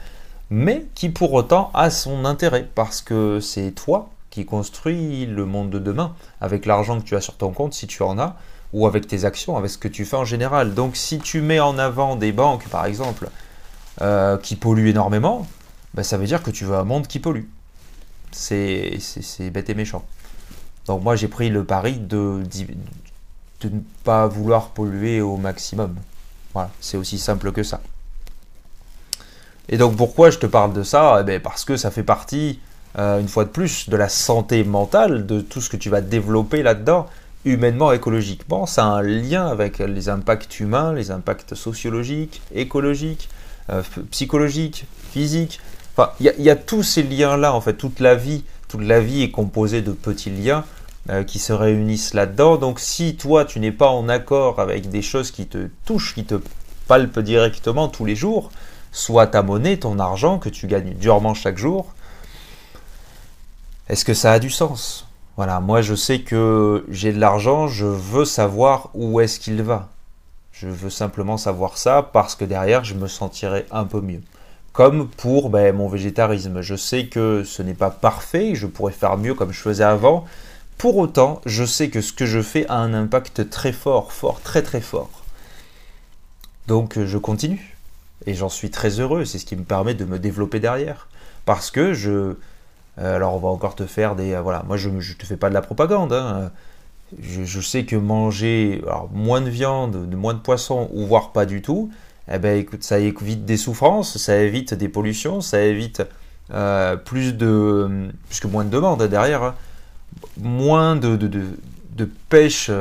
[0.50, 5.70] mais qui pour autant a son intérêt, parce que c'est toi qui construis le monde
[5.70, 8.36] de demain, avec l'argent que tu as sur ton compte, si tu en as,
[8.72, 10.74] ou avec tes actions, avec ce que tu fais en général.
[10.74, 13.30] Donc si tu mets en avant des banques, par exemple,
[14.02, 15.46] euh, qui polluent énormément,
[15.94, 17.44] ben, ça veut dire que tu veux un monde qui pollue.
[18.32, 18.98] C'est
[19.50, 20.04] bête et méchant.
[20.86, 22.42] Donc moi j'ai pris le pari de,
[23.62, 25.96] de ne pas vouloir polluer au maximum.
[26.52, 27.80] Voilà, c'est aussi simple que ça.
[29.68, 31.18] Et donc pourquoi je te parle de ça?
[31.20, 32.60] Eh ben, Parce que ça fait partie,
[32.98, 36.00] euh, une fois de plus, de la santé mentale, de tout ce que tu vas
[36.00, 37.06] développer là-dedans,
[37.44, 38.66] humainement, écologiquement.
[38.66, 43.28] Ça a un lien avec les impacts humains, les impacts sociologiques, écologiques,
[43.70, 45.60] euh, psychologiques, physiques.
[45.96, 47.74] Enfin, il y, a tous ces liens-là, en fait.
[47.74, 50.64] Toute la vie, toute la vie est composée de petits liens
[51.08, 52.56] euh, qui se réunissent là-dedans.
[52.56, 56.24] Donc si toi, tu n'es pas en accord avec des choses qui te touchent, qui
[56.24, 56.34] te
[56.88, 58.50] palpent directement tous les jours,
[58.92, 61.86] soit ta monnaie, ton argent que tu gagnes durement chaque jour,
[63.88, 65.06] est-ce que ça a du sens?
[65.36, 69.90] Voilà, moi je sais que j'ai de l'argent, je veux savoir où est-ce qu'il va.
[70.50, 74.22] Je veux simplement savoir ça parce que derrière je me sentirai un peu mieux.
[74.72, 79.18] Comme pour ben, mon végétarisme, je sais que ce n'est pas parfait, je pourrais faire
[79.18, 80.24] mieux comme je faisais avant.
[80.78, 84.40] Pour autant, je sais que ce que je fais a un impact très fort, fort,
[84.40, 85.10] très très fort.
[86.66, 87.75] Donc je continue.
[88.24, 91.08] Et j'en suis très heureux, c'est ce qui me permet de me développer derrière.
[91.44, 92.34] Parce que je...
[92.98, 94.32] Euh, alors on va encore te faire des...
[94.32, 96.12] Euh, voilà, moi je ne te fais pas de la propagande.
[96.12, 96.50] Hein.
[97.20, 101.62] Je, sais que manger moins de viande, de moins de poisson, ou voire pas du
[101.62, 101.90] tout,
[102.32, 106.02] eh ben écoute, ça évite des souffrances, ça évite des pollutions, ça évite
[106.52, 108.08] euh, plus de...
[108.28, 109.54] puisque moins de demandes derrière, hein.
[110.40, 111.44] moins de, de, de,
[111.92, 112.72] de pêche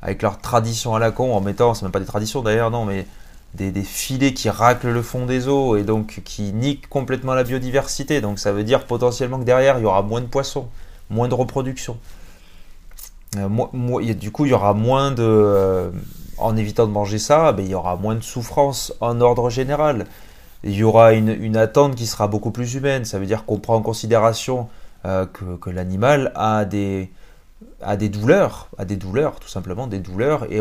[0.00, 2.86] avec leur tradition à la con, en mettant, c'est même pas des traditions d'ailleurs, non,
[2.86, 3.06] mais
[3.56, 8.20] des, filets qui raclent le fond des eaux et donc qui niquent complètement la biodiversité.
[8.20, 10.68] Donc ça veut dire potentiellement que derrière, il y aura moins de poissons,
[11.10, 11.98] moins de reproduction.
[13.36, 15.22] Euh, du coup, il y aura moins de...
[15.22, 15.90] Euh,
[16.38, 20.06] en évitant de manger ça, ben, il y aura moins de souffrance en ordre général.
[20.64, 23.04] Il y aura une, attente qui sera beaucoup plus humaine.
[23.04, 24.68] Ça veut dire qu'on prend en considération
[25.06, 27.10] euh, que, l'animal a des,
[27.80, 30.60] a des douleurs, a des douleurs, tout simplement des douleurs, et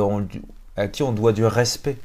[0.78, 1.98] à qui on doit du respect.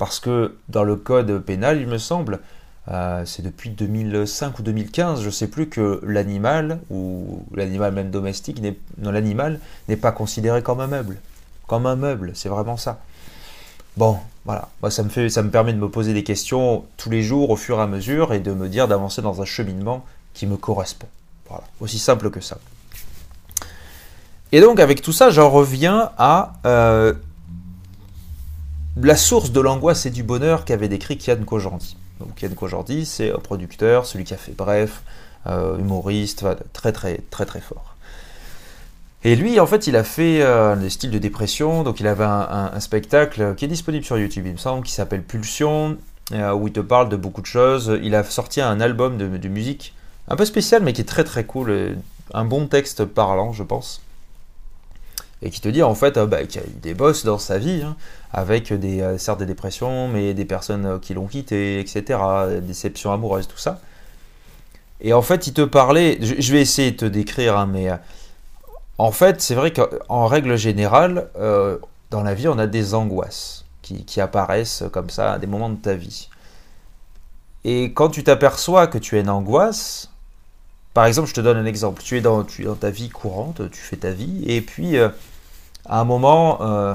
[0.00, 2.40] Parce que dans le code pénal, il me semble,
[2.88, 8.10] euh, c'est depuis 2005 ou 2015, je ne sais plus, que l'animal, ou l'animal même
[8.10, 8.62] domestique,
[8.96, 11.18] non, l'animal n'est pas considéré comme un meuble.
[11.66, 13.00] Comme un meuble, c'est vraiment ça.
[13.98, 17.10] Bon, voilà, moi ça me, fait, ça me permet de me poser des questions tous
[17.10, 20.06] les jours au fur et à mesure et de me dire d'avancer dans un cheminement
[20.32, 21.08] qui me correspond.
[21.46, 22.56] Voilà, aussi simple que ça.
[24.52, 27.12] Et donc avec tout ça, j'en reviens à euh,
[29.06, 31.96] la source de l'angoisse et du bonheur qu'avait décrit Kian Kojandi.
[32.18, 35.02] Donc Kian Kojandi, c'est un producteur, celui qui a fait Bref,
[35.46, 37.96] euh, humoriste, très très très très fort.
[39.22, 42.24] Et lui, en fait, il a fait euh, des styles de dépression, donc il avait
[42.24, 45.98] un, spectacle qui est disponible sur YouTube, il me semble, qui s'appelle Pulsion,
[46.32, 47.98] euh, où il te parle de beaucoup de choses.
[48.02, 49.94] Il a sorti un album de, de, musique
[50.28, 51.96] un peu spécial, mais qui est très très cool,
[52.32, 54.00] un bon texte parlant, je pense
[55.42, 57.38] et qui te dit en fait euh, bah, qu'il y a eu des boss dans
[57.38, 57.96] sa vie, hein,
[58.32, 62.18] avec des, euh, certes des dépressions, mais des personnes euh, qui l'ont quitté, etc.,
[62.62, 63.80] déceptions amoureuses, tout ça.
[65.00, 67.88] Et en fait, il te parlait, je, vais essayer de te décrire, hein, mais
[68.98, 71.30] en fait, c'est vrai qu'en règle générale,
[72.10, 75.80] dans la vie, on a des angoisses qui, apparaissent comme ça à des moments de
[75.80, 76.28] ta vie.
[77.64, 80.10] Et quand tu t'aperçois que tu es une angoisse,
[80.92, 82.02] par exemple, je te donne un exemple.
[82.02, 84.98] Tu es dans, tu es dans ta vie courante, tu fais ta vie, et puis
[85.86, 86.94] à un moment, euh,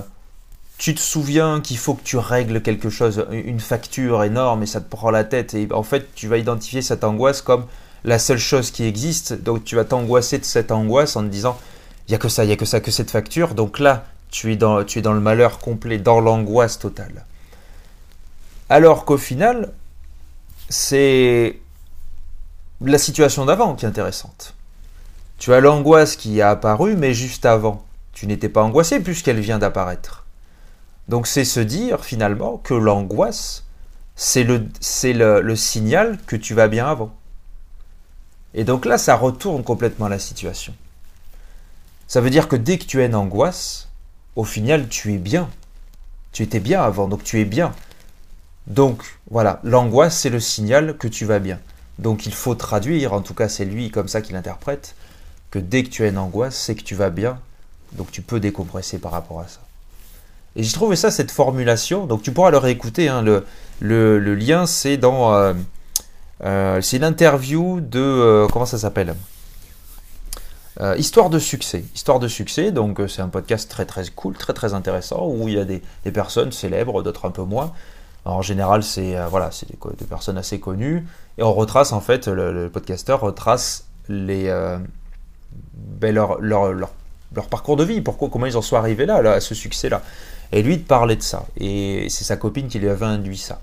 [0.78, 4.82] tu te souviens qu'il faut que tu règles quelque chose, une facture énorme, et ça
[4.82, 5.54] te prend la tête.
[5.54, 7.66] Et en fait, tu vas identifier cette angoisse comme
[8.04, 9.34] la seule chose qui existe.
[9.34, 11.58] Donc tu vas t'angoisser de cette angoisse en te disant,
[12.08, 13.56] il n'y a que ça, il n'y a que ça, que cette facture.
[13.56, 17.26] Donc là, tu es dans, tu es dans le malheur complet, dans l'angoisse totale.
[18.70, 19.72] Alors qu'au final,
[20.70, 21.60] c'est
[22.82, 24.54] la situation d'avant qui est intéressante.
[25.38, 27.85] Tu as l'angoisse qui a apparu, mais juste avant,
[28.16, 30.26] tu n'étais pas angoissé puisqu'elle vient d'apparaître.
[31.08, 33.66] Donc c'est se dire finalement que l'angoisse,
[34.16, 37.14] c'est le, signal que tu vas bien avant.
[38.56, 40.74] Et donc là, ça retourne complètement la situation.
[42.08, 43.90] Ça veut dire que dès que tu es en angoisse,
[44.38, 45.50] au final, tu es bien.
[46.32, 47.74] Tu étais bien avant, donc tu es bien.
[48.68, 51.60] Donc voilà, l'angoisse, c'est le signal que tu vas bien.
[52.00, 54.96] Donc il faut traduire, en tout cas c'est lui comme ça qu'il interprète,
[55.52, 57.40] que dès que tu es en angoisse, c'est que tu vas bien.
[57.98, 59.60] Donc tu peux décompresser par rapport à ça.
[60.56, 63.24] Et j'ai trouvé ça, cette formulation, donc tu pourras le réécouter, hein,
[63.82, 65.34] le, lien c'est dans...
[65.34, 65.54] Euh,
[66.44, 68.00] euh, c'est l'interview de...
[68.00, 69.16] Euh, comment ça s'appelle?
[70.98, 71.86] Histoire de succès.
[71.94, 75.54] Histoire de succès, donc c'est un podcast très très cool, très très intéressant, où il
[75.54, 75.82] y a des,
[76.12, 77.72] personnes célèbres, d'autres un peu moins.
[78.26, 82.52] en général, c'est voilà, c'est des, personnes assez connues, et on retrace en fait, le,
[82.52, 84.50] le podcasteur retrace les,
[85.74, 86.92] ben, leur,
[87.44, 90.02] parcours de vie, pourquoi, comment ils en sont arrivés là, à ce succès-là.
[90.52, 91.46] Et lui, de parler de ça.
[91.58, 93.60] Et c'est sa copine qui lui avait induit ça.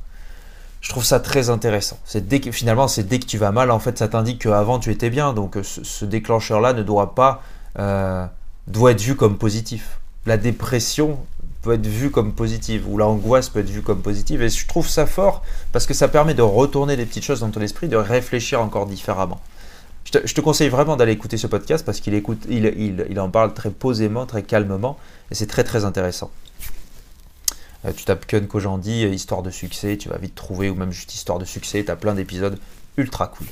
[0.81, 1.99] Je trouve ça très intéressant.
[2.05, 4.91] C'est que, finalement, c'est dès que tu vas mal, en fait, ça t'indique qu'avant tu
[4.91, 5.33] étais bien.
[5.33, 7.43] Donc ce, déclencheur-là ne doit pas,
[7.79, 8.27] euh,
[8.67, 10.01] doit être vu comme positif.
[10.27, 11.19] La dépression
[11.63, 14.43] peut être vue comme positive, ou l'angoisse peut être vue comme positive.
[14.43, 17.51] Et je trouve ça fort parce que ça permet de retourner des petites choses dans
[17.51, 19.41] ton esprit, de réfléchir encore différemment.
[20.13, 22.21] Je te, conseille vraiment d'aller écouter ce podcast parce qu'il
[23.19, 24.99] en parle très posément, très calmement,
[25.31, 26.31] et c'est très très intéressant.
[27.85, 30.93] Euh, tu tapes Kun Kojandi, euh, histoire de succès, tu vas vite trouver, ou même
[30.93, 32.59] juste histoire de succès, tu as plein d'épisodes
[32.97, 33.47] ultra cool.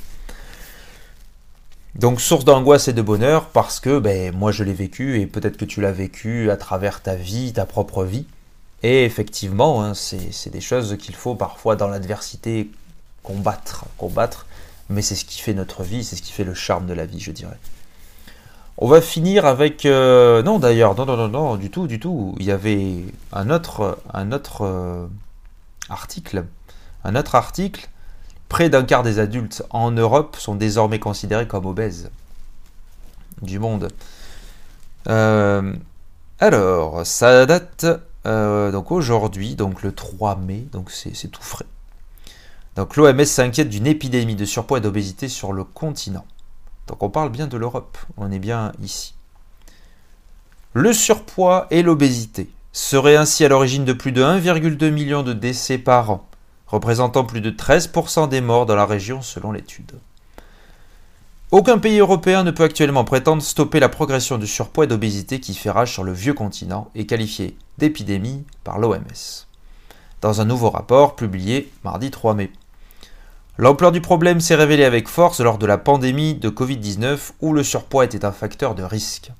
[1.95, 5.57] Donc source d'angoisse et de bonheur parce que ben, moi je l'ai vécu et peut-être
[5.57, 8.25] que tu l'as vécu à travers ta vie, ta propre vie.
[8.83, 12.71] Et effectivement, hein, c'est des choses qu'il faut parfois dans l'adversité
[13.23, 13.85] combattre.
[13.97, 14.47] Combattre
[14.91, 17.05] mais c'est ce qui fait notre vie, c'est ce qui fait le charme de la
[17.05, 17.57] vie, je dirais.
[18.77, 19.85] On va finir avec...
[19.85, 22.35] Euh, non d'ailleurs, non, non, non, non, du tout, du tout.
[22.39, 25.07] Il y avait un autre, un autre euh,
[25.89, 26.45] article.
[27.03, 27.89] Un autre article.
[28.49, 32.09] Près d'un quart des adultes en Europe sont désormais considérés comme obèses.
[33.41, 33.89] Du monde.
[35.07, 35.73] Euh,
[36.39, 37.85] alors, ça date
[38.23, 41.65] donc aujourd'hui, donc le 3 mai, donc c'est tout frais.
[42.75, 46.25] Donc l'OMS s'inquiète d'une épidémie de surpoids et d'obésité sur le continent.
[46.87, 49.13] Donc on parle bien de l'Europe, on est bien ici.
[50.73, 55.77] Le surpoids et l'obésité seraient ainsi à l'origine de plus de 1,2 million de décès
[55.77, 56.27] par an,
[56.67, 59.91] représentant plus de 13% des morts dans la région selon l'étude.
[61.51, 65.53] Aucun pays européen ne peut actuellement prétendre stopper la progression du surpoids et d'obésité qui
[65.53, 69.45] fait rage sur le vieux continent et qualifié d'épidémie par l'OMS.
[70.21, 72.51] Dans un nouveau rapport publié mardi 3 mai.
[73.57, 77.63] L'ampleur du problème s'est révélée avec force lors de la pandémie de Covid-19 où le
[77.63, 79.31] surpoids était un facteur de risque.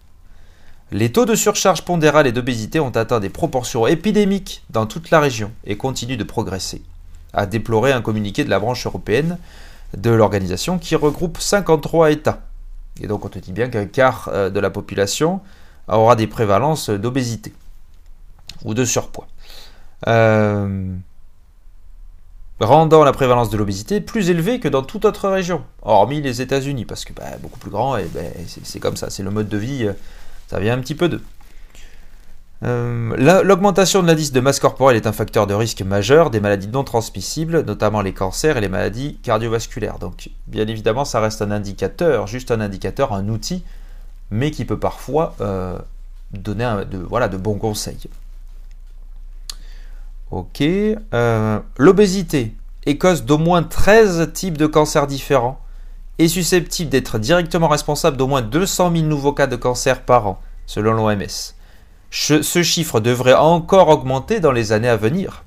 [0.91, 5.21] Les taux de surcharge pondérale et d'obésité ont atteint des proportions épidémiques dans toute la
[5.21, 6.82] région et continuent de progresser,
[7.34, 9.38] a déploré un communiqué de la branche européenne
[9.95, 12.41] de l'organisation qui regroupe 53 États.
[13.00, 15.39] Et donc on te dit bien qu'un quart euh, de la population
[15.88, 17.54] aura des prévalences d'obésité
[18.65, 19.28] ou de surpoids.
[20.08, 20.93] Euh,
[22.62, 26.86] rendant la prévalence de l'obésité plus élevée que dans toute autre région, hormis les États-Unis,
[26.86, 28.32] parce que bah, beaucoup plus grand, et ben,
[28.63, 29.93] c'est comme ça, c'est le mode de vie, euh,
[30.47, 31.21] ça vient un petit peu d'eux.
[32.63, 36.67] Euh, l'augmentation de l'indice de masse corporelle est un facteur de risque majeur des maladies
[36.67, 39.97] non transmissibles, notamment les cancers et les maladies cardiovasculaires.
[39.97, 43.63] Donc, bien évidemment, ça reste un indicateur, juste un indicateur, un outil,
[44.30, 45.80] mais qui peut parfois euh,
[46.34, 46.69] donner
[47.10, 48.08] voilà, de bons conseils.
[50.32, 50.62] Ok.
[50.62, 55.60] Euh, l'obésité est cause d'au moins 13 types de cancers différents
[56.20, 60.41] et susceptible d'être directement responsable d'au moins 200 000 nouveaux cas de cancer par an,
[60.65, 61.54] selon l'OMS.
[62.12, 65.44] Ce chiffre devrait encore augmenter dans les années à venir.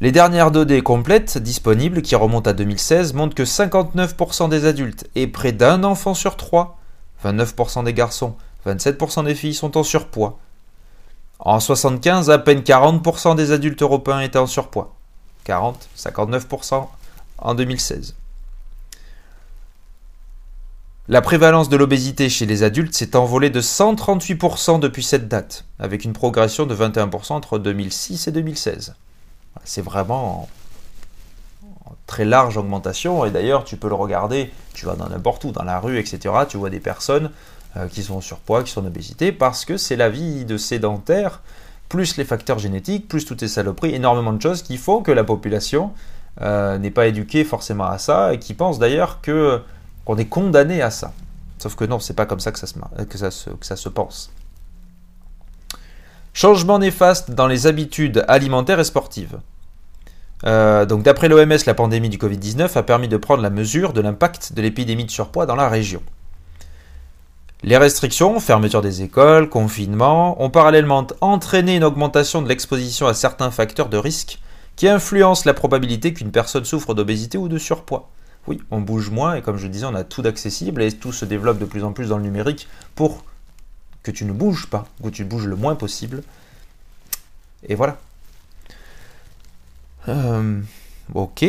[0.00, 5.26] Les dernières données complètes disponibles, qui remontent à 2016, montrent que 59% des adultes et
[5.26, 6.78] près d'un enfant sur trois,
[7.24, 10.38] 29% des garçons, 27% des filles sont en surpoids,
[11.38, 14.94] en 75, à peine 40% des adultes européens étaient en surpoids.
[15.44, 16.88] 40, 59%
[17.38, 18.14] en 2016.
[21.08, 26.04] La prévalence de l'obésité chez les adultes s'est envolée de 138% depuis cette date, avec
[26.04, 28.96] une progression de 21% entre 2006 et 2016.
[29.62, 30.48] C'est vraiment en
[32.16, 35.64] très large augmentation, et d'ailleurs tu peux le regarder, tu vas dans n'importe où, dans
[35.64, 37.30] la rue, etc., tu vois des personnes
[37.76, 41.42] euh, qui sont surpoids, qui sont obésité, parce que c'est la vie de sédentaire,
[41.90, 45.24] plus les facteurs génétiques, plus toutes ces saloperies, énormément de choses qui font que la
[45.24, 45.92] population
[46.40, 49.60] euh, n'est pas éduquée forcément à ça, et qui pense d'ailleurs que
[50.06, 51.12] qu'on est condamné à ça.
[51.58, 53.76] Sauf que non, c'est pas comme ça que ça se, que ça se, que ça
[53.76, 54.32] se pense.
[56.32, 59.38] Changement néfaste dans les habitudes alimentaires et sportives.
[60.44, 64.00] Euh, donc d'après l'OMS, la pandémie du Covid-19 a permis de prendre la mesure de
[64.00, 66.02] l'impact de l'épidémie de surpoids dans la région.
[67.62, 73.50] Les restrictions, fermeture des écoles, confinement, ont parallèlement entraîné une augmentation de l'exposition à certains
[73.50, 74.38] facteurs de risque
[74.76, 78.10] qui influencent la probabilité qu'une personne souffre d'obésité ou de surpoids.
[78.46, 81.24] Oui, on bouge moins et comme je disais, on a tout d'accessible et tout se
[81.24, 83.24] développe de plus en plus dans le numérique pour
[84.02, 86.22] que tu ne bouges pas, que tu bouges le moins possible.
[87.66, 87.98] Et voilà.
[90.08, 90.60] Euh,
[91.14, 91.44] ok.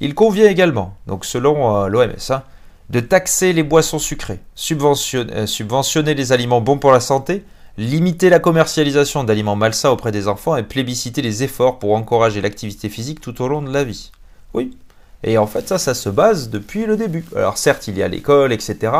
[0.00, 2.42] Il convient également, donc selon euh, l'OMS, hein,
[2.90, 7.44] de taxer les boissons sucrées, subventionner, euh, subventionner les aliments bons pour la santé,
[7.78, 12.88] limiter la commercialisation d'aliments malsains auprès des enfants et plébisciter les efforts pour encourager l'activité
[12.90, 14.10] physique tout au long de la vie.
[14.52, 14.76] Oui.
[15.24, 17.24] Et en fait, ça, ça se base depuis le début.
[17.34, 18.92] Alors certes, il y a l'école, etc.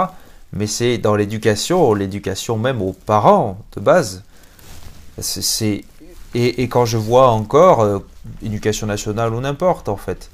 [0.53, 4.23] Mais c'est dans l'éducation, l'éducation même aux parents de base.
[5.19, 5.85] C'est
[6.37, 7.99] et, quand je vois encore euh,
[8.43, 10.31] éducation nationale ou n'importe en fait.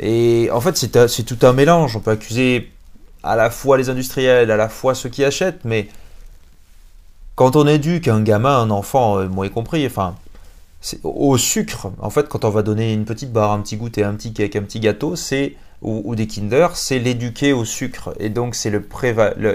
[0.00, 1.96] Et en fait, c'est tout un mélange.
[1.96, 2.72] On peut accuser
[3.22, 5.88] à la fois les industriels, à la fois ceux qui achètent, mais
[7.34, 10.14] quand on éduque un gamin, un enfant, euh, moi y compris, enfin,
[11.04, 14.14] au sucre, en fait, quand on va donner une petite barre, un petit goûter, un
[14.14, 18.54] petit cake, un petit gâteau, c'est ou, des Kinder, c'est l'éduquer au sucre et donc
[18.54, 18.86] c'est le,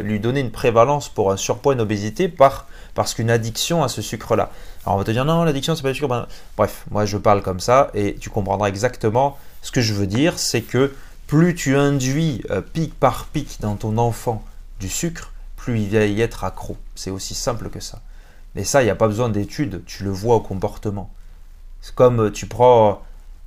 [0.02, 4.02] lui donner une prévalence pour un surpoids, une obésité par parce qu'une addiction à ce
[4.02, 4.52] sucre-là.
[4.88, 6.08] Alors on va te dire non, l'addiction c'est pas le sucre.
[6.08, 10.08] Ben, bref, moi je parle comme ça et tu comprendras exactement ce que je veux
[10.08, 10.96] dire, c'est que
[11.28, 14.46] plus tu induis euh, pic par pic dans ton enfant
[14.80, 16.78] du sucre, plus il va y être accro.
[16.96, 18.00] C'est aussi simple que ça.
[18.56, 21.10] Mais ça, il n'y a pas besoin d'études, tu le vois au comportement.
[21.82, 23.02] C'est comme euh, tu prends,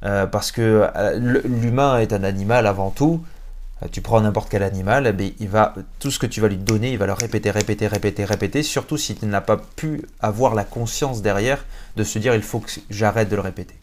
[0.05, 3.25] euh, parce que l'humain est un animal avant tout,
[3.89, 6.93] tu prends n'importe quel animal, eh il va, tout ce que tu vas lui donner,
[6.93, 11.23] il va le répéter, répéter, répéter, répéter, surtout s'il n'a pas pu avoir la conscience
[11.23, 11.65] derrière
[11.97, 13.75] de se dire il faut que j'arrête de le répéter.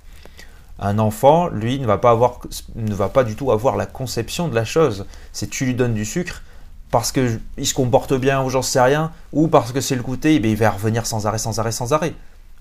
[0.79, 2.39] Un enfant, lui, ne va pas avoir,
[2.75, 5.07] ne va pas du tout avoir la conception de la chose.
[5.33, 6.43] C'est tu lui donnes du sucre
[6.91, 10.36] parce qu'il se comporte bien ou j'en sais rien, ou parce que c'est le goûter,
[10.36, 12.13] eh il va revenir sans arrêt, sans arrêt, sans arrêt.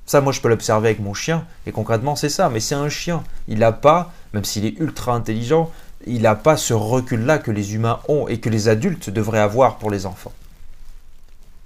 [0.07, 2.49] Ça, moi, je peux l'observer avec mon chien, et concrètement, c'est ça.
[2.49, 3.25] Mais c'est un chien.
[3.49, 5.70] Il n'a pas, même s'il est ultra intelligent,
[6.07, 9.77] il n'a pas ce recul-là que les humains ont et que les adultes devraient avoir
[9.77, 10.33] pour les enfants.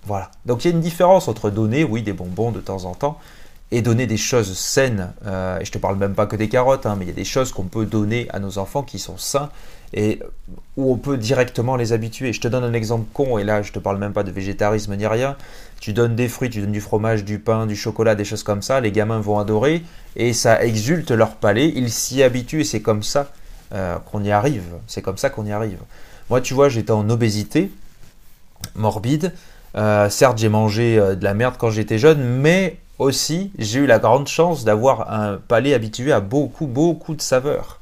[0.07, 0.31] Voilà.
[0.47, 3.19] Donc il y a une différence entre donner, oui, des bonbons de temps en temps,
[3.71, 5.13] et donner des choses saines.
[5.27, 7.15] Euh, et je te parle même pas que des carottes, hein, mais il y a
[7.15, 9.51] des choses qu'on peut donner à nos enfants qui sont sains
[9.93, 10.21] et
[10.77, 12.33] où on peut directement les habituer.
[12.33, 14.97] Je te donne un exemple con, et là je te parle même pas de végétarisme
[14.97, 15.37] ni rien.
[15.81, 18.63] Tu donnes des fruits, tu donnes du fromage, du pain, du chocolat, des choses comme
[18.63, 19.83] ça, les gamins vont adorer
[20.17, 23.33] et ça exulte leur palais, ils s'y habituent et c'est comme ça
[23.73, 24.65] euh, qu'on y arrive.
[24.87, 25.79] C'est comme ça qu'on y arrive.
[26.29, 27.71] Moi, tu vois, j'étais en obésité
[28.75, 29.33] morbide.
[29.77, 33.87] Euh, certes, j'ai mangé euh, de la merde quand j'étais jeune, mais aussi, j'ai eu
[33.87, 37.81] la grande chance d'avoir un palais habitué à beaucoup, beaucoup de saveurs.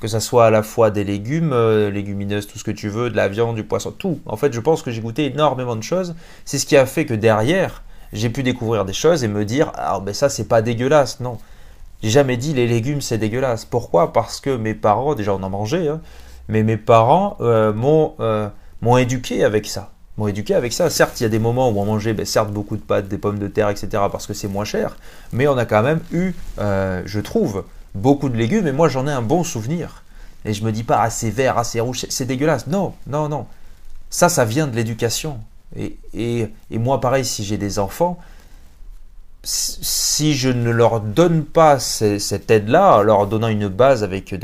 [0.00, 1.54] Que ça soit à la fois des légumes,
[1.88, 4.20] légumineuses, tout ce que tu veux, de la viande, du poisson, tout.
[4.26, 6.14] En fait, je pense que j'ai goûté énormément de choses.
[6.44, 9.72] C'est ce qui a fait que derrière, j'ai pu découvrir des choses et me dire,
[9.74, 11.20] ah ben ça, c'est pas dégueulasse.
[11.20, 11.38] Non,
[12.02, 13.64] j'ai jamais dit les légumes c'est dégueulasse.
[13.64, 14.12] Pourquoi?
[14.12, 16.00] Parce que mes parents, déjà on en mangeait, hein,
[16.48, 17.72] mais mes parents euh,
[18.20, 18.48] euh,
[18.82, 19.90] m'ont éduqué avec ça.
[20.16, 20.88] M'ont éduqué avec ça.
[20.88, 23.18] Certes, il y a des moments où on mangeait, ben, certes, beaucoup de pâtes, des
[23.18, 24.96] pommes de terre, etc., parce que c'est moins cher,
[25.32, 29.06] mais on a quand même eu, euh, je trouve, beaucoup de légumes, et moi j'en
[29.06, 30.02] ai un bon souvenir.
[30.46, 32.66] Et je me dis pas, assez ah, vert, assez ah, rouge, c'est dégueulasse.
[32.68, 33.46] Non, non, non.
[34.08, 35.40] Ça, ça vient de l'éducation.
[35.74, 38.18] Et, et, et moi, pareil, si j'ai des enfants,
[39.46, 44.34] si je ne leur donne pas cette aide-là, en leur donnant une base avec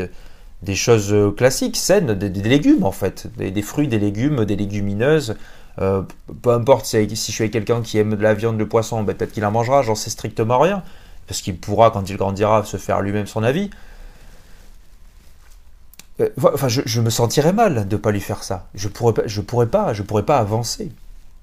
[0.63, 5.35] des choses classiques, saines, des, légumes en fait, des, fruits, des légumes, des légumineuses,
[5.81, 6.03] euh,
[6.43, 9.17] peu importe si, je suis avec quelqu'un qui aime de la viande, le poisson, ben,
[9.17, 10.83] peut-être qu'il en mangera, j'en sais strictement rien,
[11.27, 13.71] parce qu'il pourra, quand il grandira, se faire lui-même son avis.
[16.21, 18.67] Euh, enfin, je, me sentirais mal de ne pas lui faire ça.
[18.75, 20.93] Je pourrais, je pourrais pas, je pourrais pas avancer.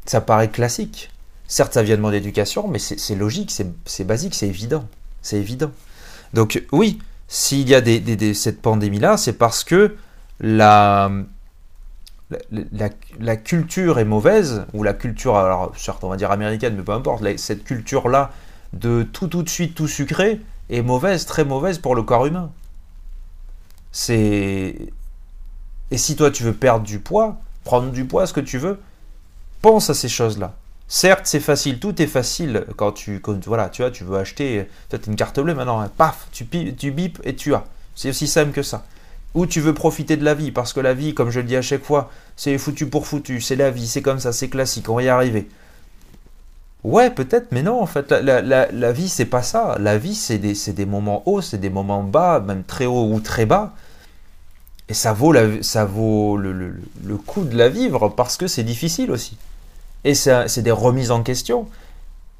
[0.05, 1.09] Ça paraît classique.
[1.49, 4.87] Certes, ça vient de mon éducation, mais c'est logique, c'est basique, c'est évident.
[5.23, 5.71] C'est évident.
[6.35, 7.81] Donc oui, s'il y a
[8.35, 9.95] cette pandémie-là, c'est parce que
[10.39, 11.11] la,
[13.19, 16.91] la, culture est mauvaise, ou la culture, alors certes on va dire américaine, mais peu
[16.91, 18.31] importe, cette culture-là
[18.73, 22.51] de tout tout de suite tout sucré est mauvaise, très mauvaise pour le corps humain.
[23.91, 24.75] C'est...
[25.89, 28.79] Et si toi tu veux perdre du poids, prendre du poids, ce que tu veux.
[29.63, 30.53] Pense à ces choses-là.
[30.91, 35.05] Certes, c'est facile, tout est facile quand tu, voilà, tu vois, tu veux acheter, peut-être
[35.05, 35.91] une carte bleue maintenant, hein.
[35.95, 37.63] paf, tu, tu bipes et tu as.
[37.95, 38.83] C'est aussi simple que ça.
[39.35, 41.55] Ou tu veux profiter de la vie, parce que la vie, comme je le dis
[41.55, 44.89] à chaque fois, c'est foutu pour foutu, c'est la vie, c'est comme ça, c'est classique,
[44.89, 45.47] on va y arriver.
[46.83, 49.77] Ouais, peut-être, mais non, en fait, la, la, vie, c'est pas ça.
[49.79, 53.45] La vie, c'est des, moments hauts, c'est des moments bas, même très hauts ou très
[53.45, 53.73] bas.
[54.87, 56.73] Et ça vaut, ça vaut le, le,
[57.05, 59.37] le de la vivre parce que c'est difficile aussi.
[60.03, 61.67] Et c'est des remises en question.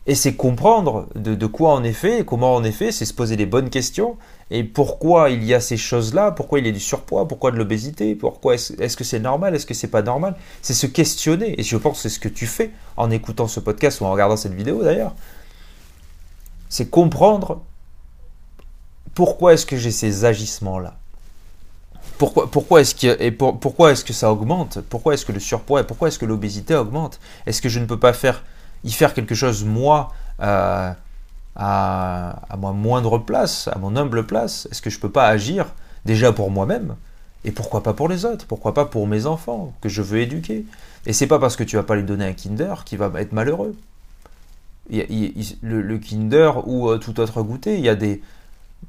[0.05, 3.36] Et c'est comprendre de, quoi on est fait, comment on est fait, c'est se poser
[3.36, 4.18] les bonnes questions.
[4.49, 7.57] Et pourquoi il y a ces choses-là, pourquoi il y a du surpoids, pourquoi de
[7.57, 10.36] l'obésité, pourquoi est-ce que c'est normal, est-ce que c'est pas normal?
[10.64, 11.60] C'est se questionner.
[11.60, 14.12] Et je pense que c'est ce que tu fais en écoutant ce podcast ou en
[14.12, 15.14] regardant cette vidéo d'ailleurs.
[16.70, 17.62] C'est comprendre
[19.14, 20.97] pourquoi est-ce que j'ai ces agissements-là.
[22.20, 24.80] Pourquoi, est-ce que, et pourquoi est-ce que ça augmente?
[24.89, 27.17] Pourquoi est-ce que le surpoids pourquoi est-ce que l'obésité augmente?
[27.45, 28.43] Est-ce que je ne peux pas faire,
[28.84, 30.11] y faire quelque chose moi
[30.41, 30.91] euh,
[31.55, 34.67] à, à ma moindre place, à mon humble place?
[34.70, 35.67] Est-ce que je ne peux pas agir
[36.03, 36.97] déjà pour moi-même?
[37.45, 38.45] Et pourquoi pas pour les autres?
[38.45, 40.65] Pourquoi pas pour mes enfants que je veux éduquer?
[41.05, 43.32] Et c'est pas parce que tu vas pas lui donner un Kinder qu'il va être
[43.32, 43.78] malheureux.
[44.89, 48.22] le, Kinder ou euh, tout autre goûter, il y a des,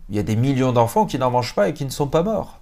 [0.08, 2.24] il y a des millions d'enfants qui n'en mangent pas et qui ne sont pas
[2.24, 2.60] morts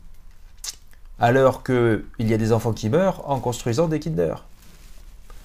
[1.18, 4.44] alors qu'il y a des enfants qui meurent en construisant des Kinder.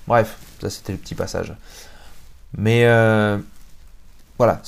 [0.07, 1.53] Bref, ça c'était le petit passage.
[2.57, 3.37] Mais euh,
[4.37, 4.61] voilà,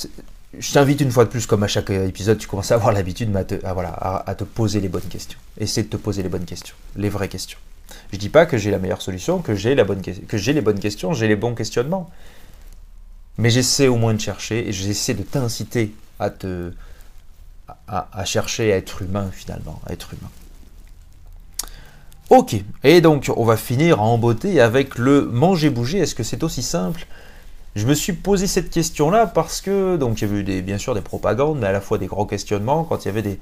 [0.57, 3.35] je t'invite une fois de plus, comme à chaque épisode, tu commences à avoir l'habitude
[3.35, 5.39] à te, voilà, à, te poser les bonnes questions.
[5.59, 7.59] Essaie de te poser les bonnes questions, les vraies questions.
[8.11, 11.35] Je dis pas que j'ai la meilleure solution, que j'ai les bonnes questions, j'ai les
[11.35, 12.09] bons questionnements.
[13.37, 16.71] Mais j'essaie au moins de chercher et j'essaie de t'inciter à te
[17.87, 20.29] à, à chercher à être humain finalement, à être humain.
[22.31, 25.99] Ok, et donc on va finir en beauté avec le manger-bouger.
[25.99, 27.05] Est-ce que c'est aussi simple?
[27.75, 31.01] Je me suis posé cette question-là parce que, donc a eu des, bien sûr des
[31.01, 33.39] propagandes, mais à la fois des gros questionnements quand il y avait des.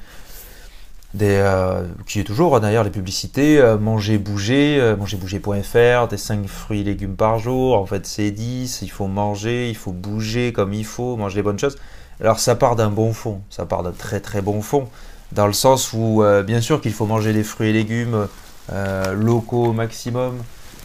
[1.14, 6.46] des euh, qui est toujours d'ailleurs les publicités, euh, manger, bouger, euh, mangerbouger.fr, des 5
[6.48, 10.52] fruits et légumes par jour, en fait c'est 10, il faut manger, il faut bouger
[10.52, 11.78] comme il faut, manger les bonnes choses.
[12.20, 14.90] Alors ça part d'un bon fond, ça part d'un très très bon fond,
[15.32, 18.28] dans le sens où bien sûr qu'il faut manger des fruits et légumes
[18.72, 20.42] euh, locaux au maximum.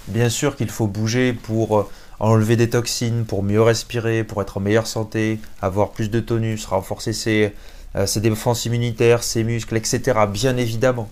[0.08, 4.56] Bien sûr qu'il faut bouger pour euh, enlever des toxines, pour mieux respirer, pour être
[4.56, 7.54] en meilleure santé, avoir plus de tonus, renforcer ses,
[7.96, 10.18] euh, ses défenses immunitaires, ses muscles, etc.
[10.28, 11.08] Bien évidemment.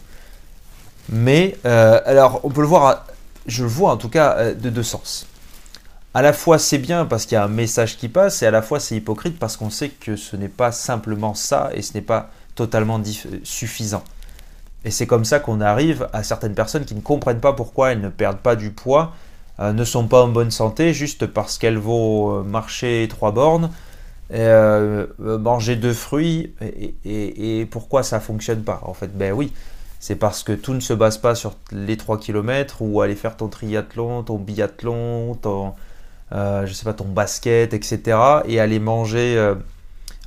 [1.08, 3.06] Mais, alors, on peut le voir,
[3.46, 5.28] je le vois en tout cas de deux sens.
[6.14, 8.50] À la fois c'est bien parce qu'il y a un message qui passe, et à
[8.50, 11.94] la fois c'est hypocrite parce qu'on sait que ce n'est pas simplement ça et ce
[11.94, 13.00] n'est pas totalement
[13.44, 14.02] suffisant.
[14.86, 18.00] Et c'est comme ça qu'on arrive à certaines personnes qui ne comprennent pas pourquoi elles
[18.00, 19.14] ne perdent pas du poids,
[19.58, 23.72] euh, ne sont pas en bonne santé juste parce qu'elles vont euh, marcher trois bornes,
[24.32, 26.54] euh, manger deux fruits,
[27.04, 29.52] et, pourquoi ça fonctionne pas En fait, ben oui,
[29.98, 33.36] c'est parce que tout ne se base pas sur les 3 km ou aller faire
[33.36, 35.74] ton triathlon, ton biathlon, ton,
[36.30, 38.18] je sais pas, ton basket, etc.
[38.46, 39.54] et aller manger,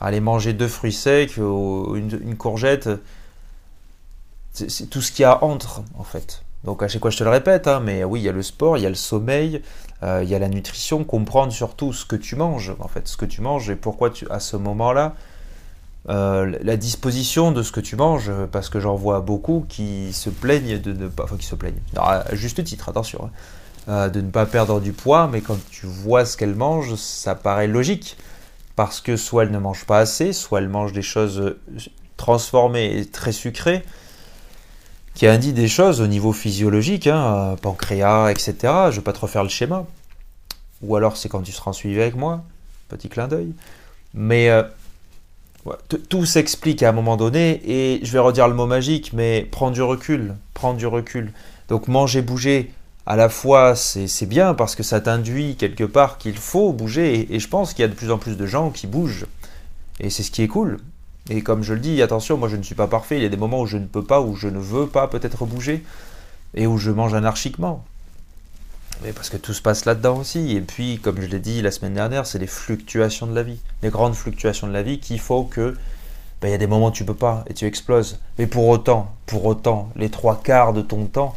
[0.01, 2.89] aller manger deux fruits secs, une, une courgette
[4.53, 6.43] c'est tout ce qu'il y a entre, en fait.
[6.63, 8.43] Donc à chaque fois je te le répète, hein, mais oui, il y a le
[8.43, 9.61] sport, il y a le sommeil,
[10.03, 13.17] euh, il y a la nutrition, comprendre surtout ce que tu manges, en fait, ce
[13.17, 15.15] que tu manges et pourquoi tu, à ce moment-là,
[16.09, 20.29] euh, la disposition de ce que tu manges, parce que j'en vois beaucoup qui se
[20.29, 23.31] plaignent de ne pas, enfin qui se plaignent, à juste titre, attention, hein,
[23.87, 27.35] euh, de ne pas perdre du poids, mais quand tu vois ce qu'elles mangent, ça
[27.35, 28.17] paraît logique,
[28.75, 31.55] parce que soit elles ne mangent pas assez, soit elles mangent des choses
[32.17, 33.83] transformées et très sucrées,
[35.19, 38.53] qui indique des choses au niveau physiologique, hein, pancréas, etc.
[38.63, 39.85] Je ne vais pas te refaire le schéma.
[40.81, 42.45] Ou alors c'est quand tu seras en suivi avec moi,
[42.87, 43.51] petit clin d'œil.
[44.13, 44.63] Mais euh,
[46.07, 49.71] tout s'explique à un moment donné, et je vais redire le mot magique, mais prends
[49.71, 51.33] du recul, prends du recul.
[51.67, 52.71] Donc manger, bouger,
[53.05, 57.39] à la fois c'est bien parce que ça t'induit quelque part qu'il faut bouger, et
[57.39, 59.25] je pense qu'il y a de plus en plus de gens qui bougent.
[59.99, 60.77] Et c'est ce qui est cool.
[61.29, 63.29] Et comme je le dis, attention, moi je ne suis pas parfait, il y a
[63.29, 65.83] des moments où je ne peux pas, où je ne veux pas peut-être bouger,
[66.55, 67.85] et où je mange anarchiquement.
[69.03, 70.55] Mais parce que tout se passe là-dedans aussi.
[70.55, 73.59] Et puis, comme je l'ai dit la semaine dernière, c'est les fluctuations de la vie,
[73.81, 75.77] les grandes fluctuations de la vie qui font que
[76.41, 78.19] ben, il y a des moments où tu peux pas et tu exploses.
[78.37, 81.35] Mais pour autant, pour autant, les trois quarts de ton temps,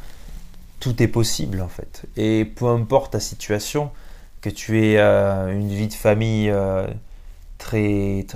[0.80, 2.04] tout est possible en fait.
[2.16, 3.90] Et peu importe ta situation,
[4.42, 6.86] que tu aies euh, une vie de famille euh,
[7.58, 8.26] très,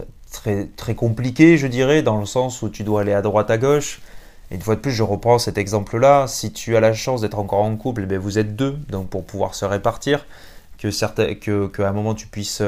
[0.77, 4.01] très compliqué, je dirais, dans le sens où tu dois aller à droite, à gauche,
[4.51, 6.27] Et une fois de plus, je reprends cet exemple-là.
[6.29, 9.09] Si tu as la chance d'être encore en couple, eh bien, vous êtes deux, donc
[9.09, 10.27] pour pouvoir se répartir,
[10.79, 12.63] que certains, que, qu'à un moment tu puisses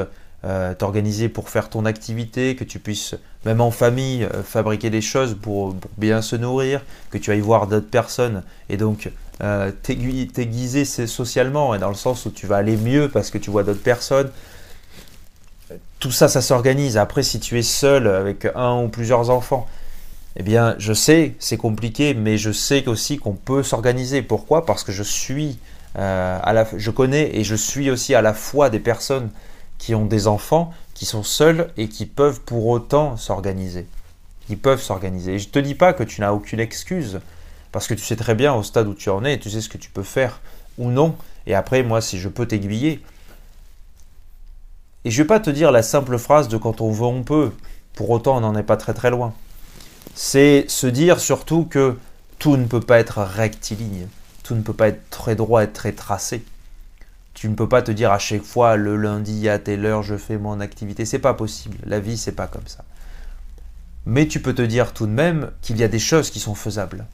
[0.45, 5.01] euh, t'organiser pour faire ton activité, que tu puisses, même en famille, euh, fabriquer des
[5.01, 9.11] choses pour, bien se nourrir, que tu ailles voir d'autres personnes et donc
[9.43, 13.51] euh, t'aiguiser socialement, et dans le sens où tu vas aller mieux parce que tu
[13.51, 14.31] vois d'autres personnes.
[15.99, 16.97] Tout ça, ça s'organise.
[16.97, 19.67] Après, si tu es seul avec un ou plusieurs enfants,
[20.35, 24.21] eh bien, je sais, c'est compliqué, mais je sais aussi qu'on peut s'organiser.
[24.21, 24.65] Pourquoi?
[24.65, 25.59] Parce que je suis,
[25.97, 29.29] euh, à la, je connais et je suis aussi à la fois des personnes
[29.77, 33.87] qui ont des enfants, qui sont seuls et qui peuvent pour autant s'organiser.
[34.47, 35.39] Qui peuvent s'organiser.
[35.39, 37.19] Je te dis pas que tu n'as aucune excuse,
[37.71, 39.69] parce que tu sais très bien au stade où tu en es, tu sais ce
[39.69, 40.41] que tu peux faire
[40.77, 41.15] ou non.
[41.47, 43.01] Et après, moi, si je peux t'aiguiller.
[45.09, 47.51] Et je vais pas te dire la simple phrase de quand on veut, on peut.
[47.95, 49.33] Pour autant, on n'en est pas très très loin
[50.21, 51.97] c'est se dire surtout que
[52.39, 54.07] tout ne peut pas être rectiligne,
[54.43, 56.43] tout ne peut pas être très droit et très tracé.
[57.33, 60.17] Tu ne peux pas te dire à chaque fois le lundi à telle heure je
[60.17, 61.77] fais mon activité, c'est pas possible.
[61.85, 62.83] La vie c'est pas comme ça.
[64.05, 66.55] Mais tu peux te dire tout de même qu'il y a des choses qui sont
[66.55, 67.05] faisables.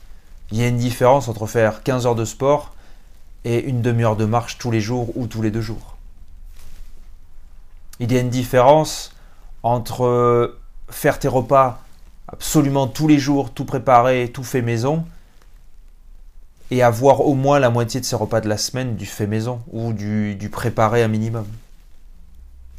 [0.51, 2.73] Il y a une différence entre faire 15 heures de sport
[3.43, 5.94] et une demi-heure de marche tous les jours ou tous les deux jours.
[7.99, 9.13] Il y a une différence
[9.63, 10.57] entre
[10.89, 11.81] faire tes repas
[12.27, 15.05] absolument tous les jours, tout préparé, tout fait maison,
[16.71, 19.61] et avoir au moins la moitié de ses repas de la semaine du fait maison
[19.71, 21.45] ou du, préparé un minimum.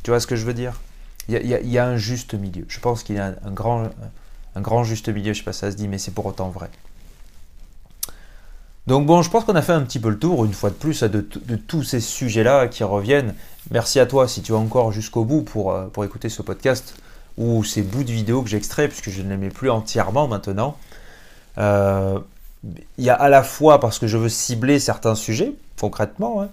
[0.03, 0.81] Tu vois ce que je veux dire?
[1.29, 2.65] Il y, a, un juste milieu.
[2.69, 3.89] Je pense qu'il y a un, grand,
[4.55, 6.51] un grand juste milieu, je sais pas si ça se dit, mais c'est pour autant
[6.51, 6.71] vrai.
[8.87, 10.75] Donc bon, je pense qu'on a fait un petit peu le tour, une fois de
[10.75, 11.21] plus, de,
[11.67, 13.35] tous ces sujets-là qui reviennent.
[13.71, 16.95] Merci à toi si tu es encore jusqu'au bout pour, euh, pour écouter ce podcast
[17.37, 20.77] ou ces bouts de vidéo que j'extrais, puisque je ne les mets plus entièrement maintenant.
[21.59, 22.21] Euh,
[22.99, 26.49] il y a à la fois parce que je veux cibler certains sujets, concrètement, hein,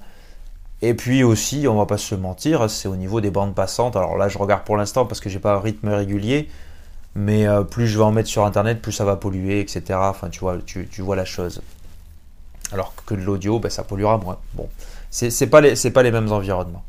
[0.86, 3.96] et puis aussi, on va pas se mentir, c'est au niveau des bandes passantes.
[3.96, 6.50] Alors là, je regarde pour l'instant parce que j'ai pas un rythme régulier,
[7.16, 9.82] mais euh, plus je vais en mettre sur Internet, plus ça va polluer, etc.
[9.94, 11.62] Enfin, tu vois, tu, vois la chose.
[12.74, 14.38] Alors que de l'audio, ben, ça polluera moins.
[14.54, 14.68] Bon,
[15.12, 16.84] c'est pas, pas les mêmes environnements.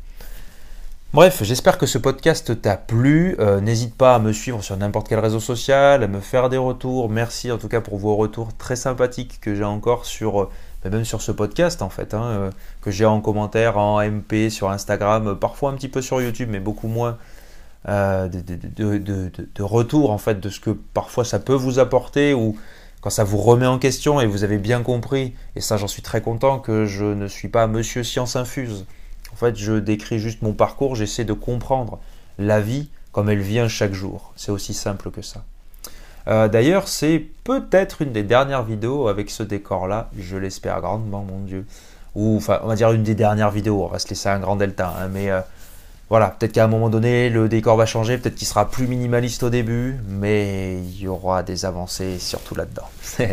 [1.15, 3.37] Bref, j'espère que ce podcast t'a plu.
[3.39, 6.57] Euh, n'hésite pas à me suivre sur n'importe quel réseau social, à me faire des
[6.57, 7.09] retours.
[7.09, 10.49] Merci en tout cas pour vos retours très sympathiques que j'ai encore sur, euh,
[10.83, 14.49] bah, même sur ce podcast en fait, hein, euh, que j'ai en commentaire, en MP,
[14.49, 17.17] sur Instagram, parfois un petit peu sur YouTube, mais beaucoup moins
[17.87, 22.57] de, retours en fait de ce que parfois ça peut vous apporter ou
[23.05, 25.35] quand ça vous remet en question et vous avez bien compris.
[25.55, 28.87] Et ça, j'en suis très content que je ne suis pas Monsieur Science Infuse.
[29.31, 31.99] En fait, je décris juste mon parcours, j'essaie de comprendre
[32.39, 34.33] la vie comme elle vient chaque jour.
[34.35, 35.43] C'est aussi simple que ça.
[36.27, 41.41] Euh, d'ailleurs, c'est peut-être une des dernières vidéos avec ce décor-là, je l'espère grandement, mon
[41.41, 41.67] Dieu.
[42.15, 44.55] Ou enfin, on va dire une des dernières vidéos, on va se laisser un grand
[44.55, 44.95] delta.
[44.99, 45.41] Hein, mais euh,
[46.09, 49.41] voilà, peut-être qu'à un moment donné, le décor va changer, peut-être qu'il sera plus minimaliste
[49.43, 52.87] au début, mais il y aura des avancées surtout là-dedans.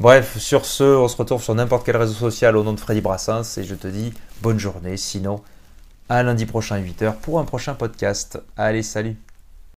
[0.00, 3.00] Bref, sur ce, on se retrouve sur n'importe quel réseau social au nom de Freddy
[3.00, 4.96] Brassens et je te dis bonne journée.
[4.96, 5.40] Sinon,
[6.08, 8.42] à lundi prochain à 8h pour un prochain podcast.
[8.56, 9.16] Allez, salut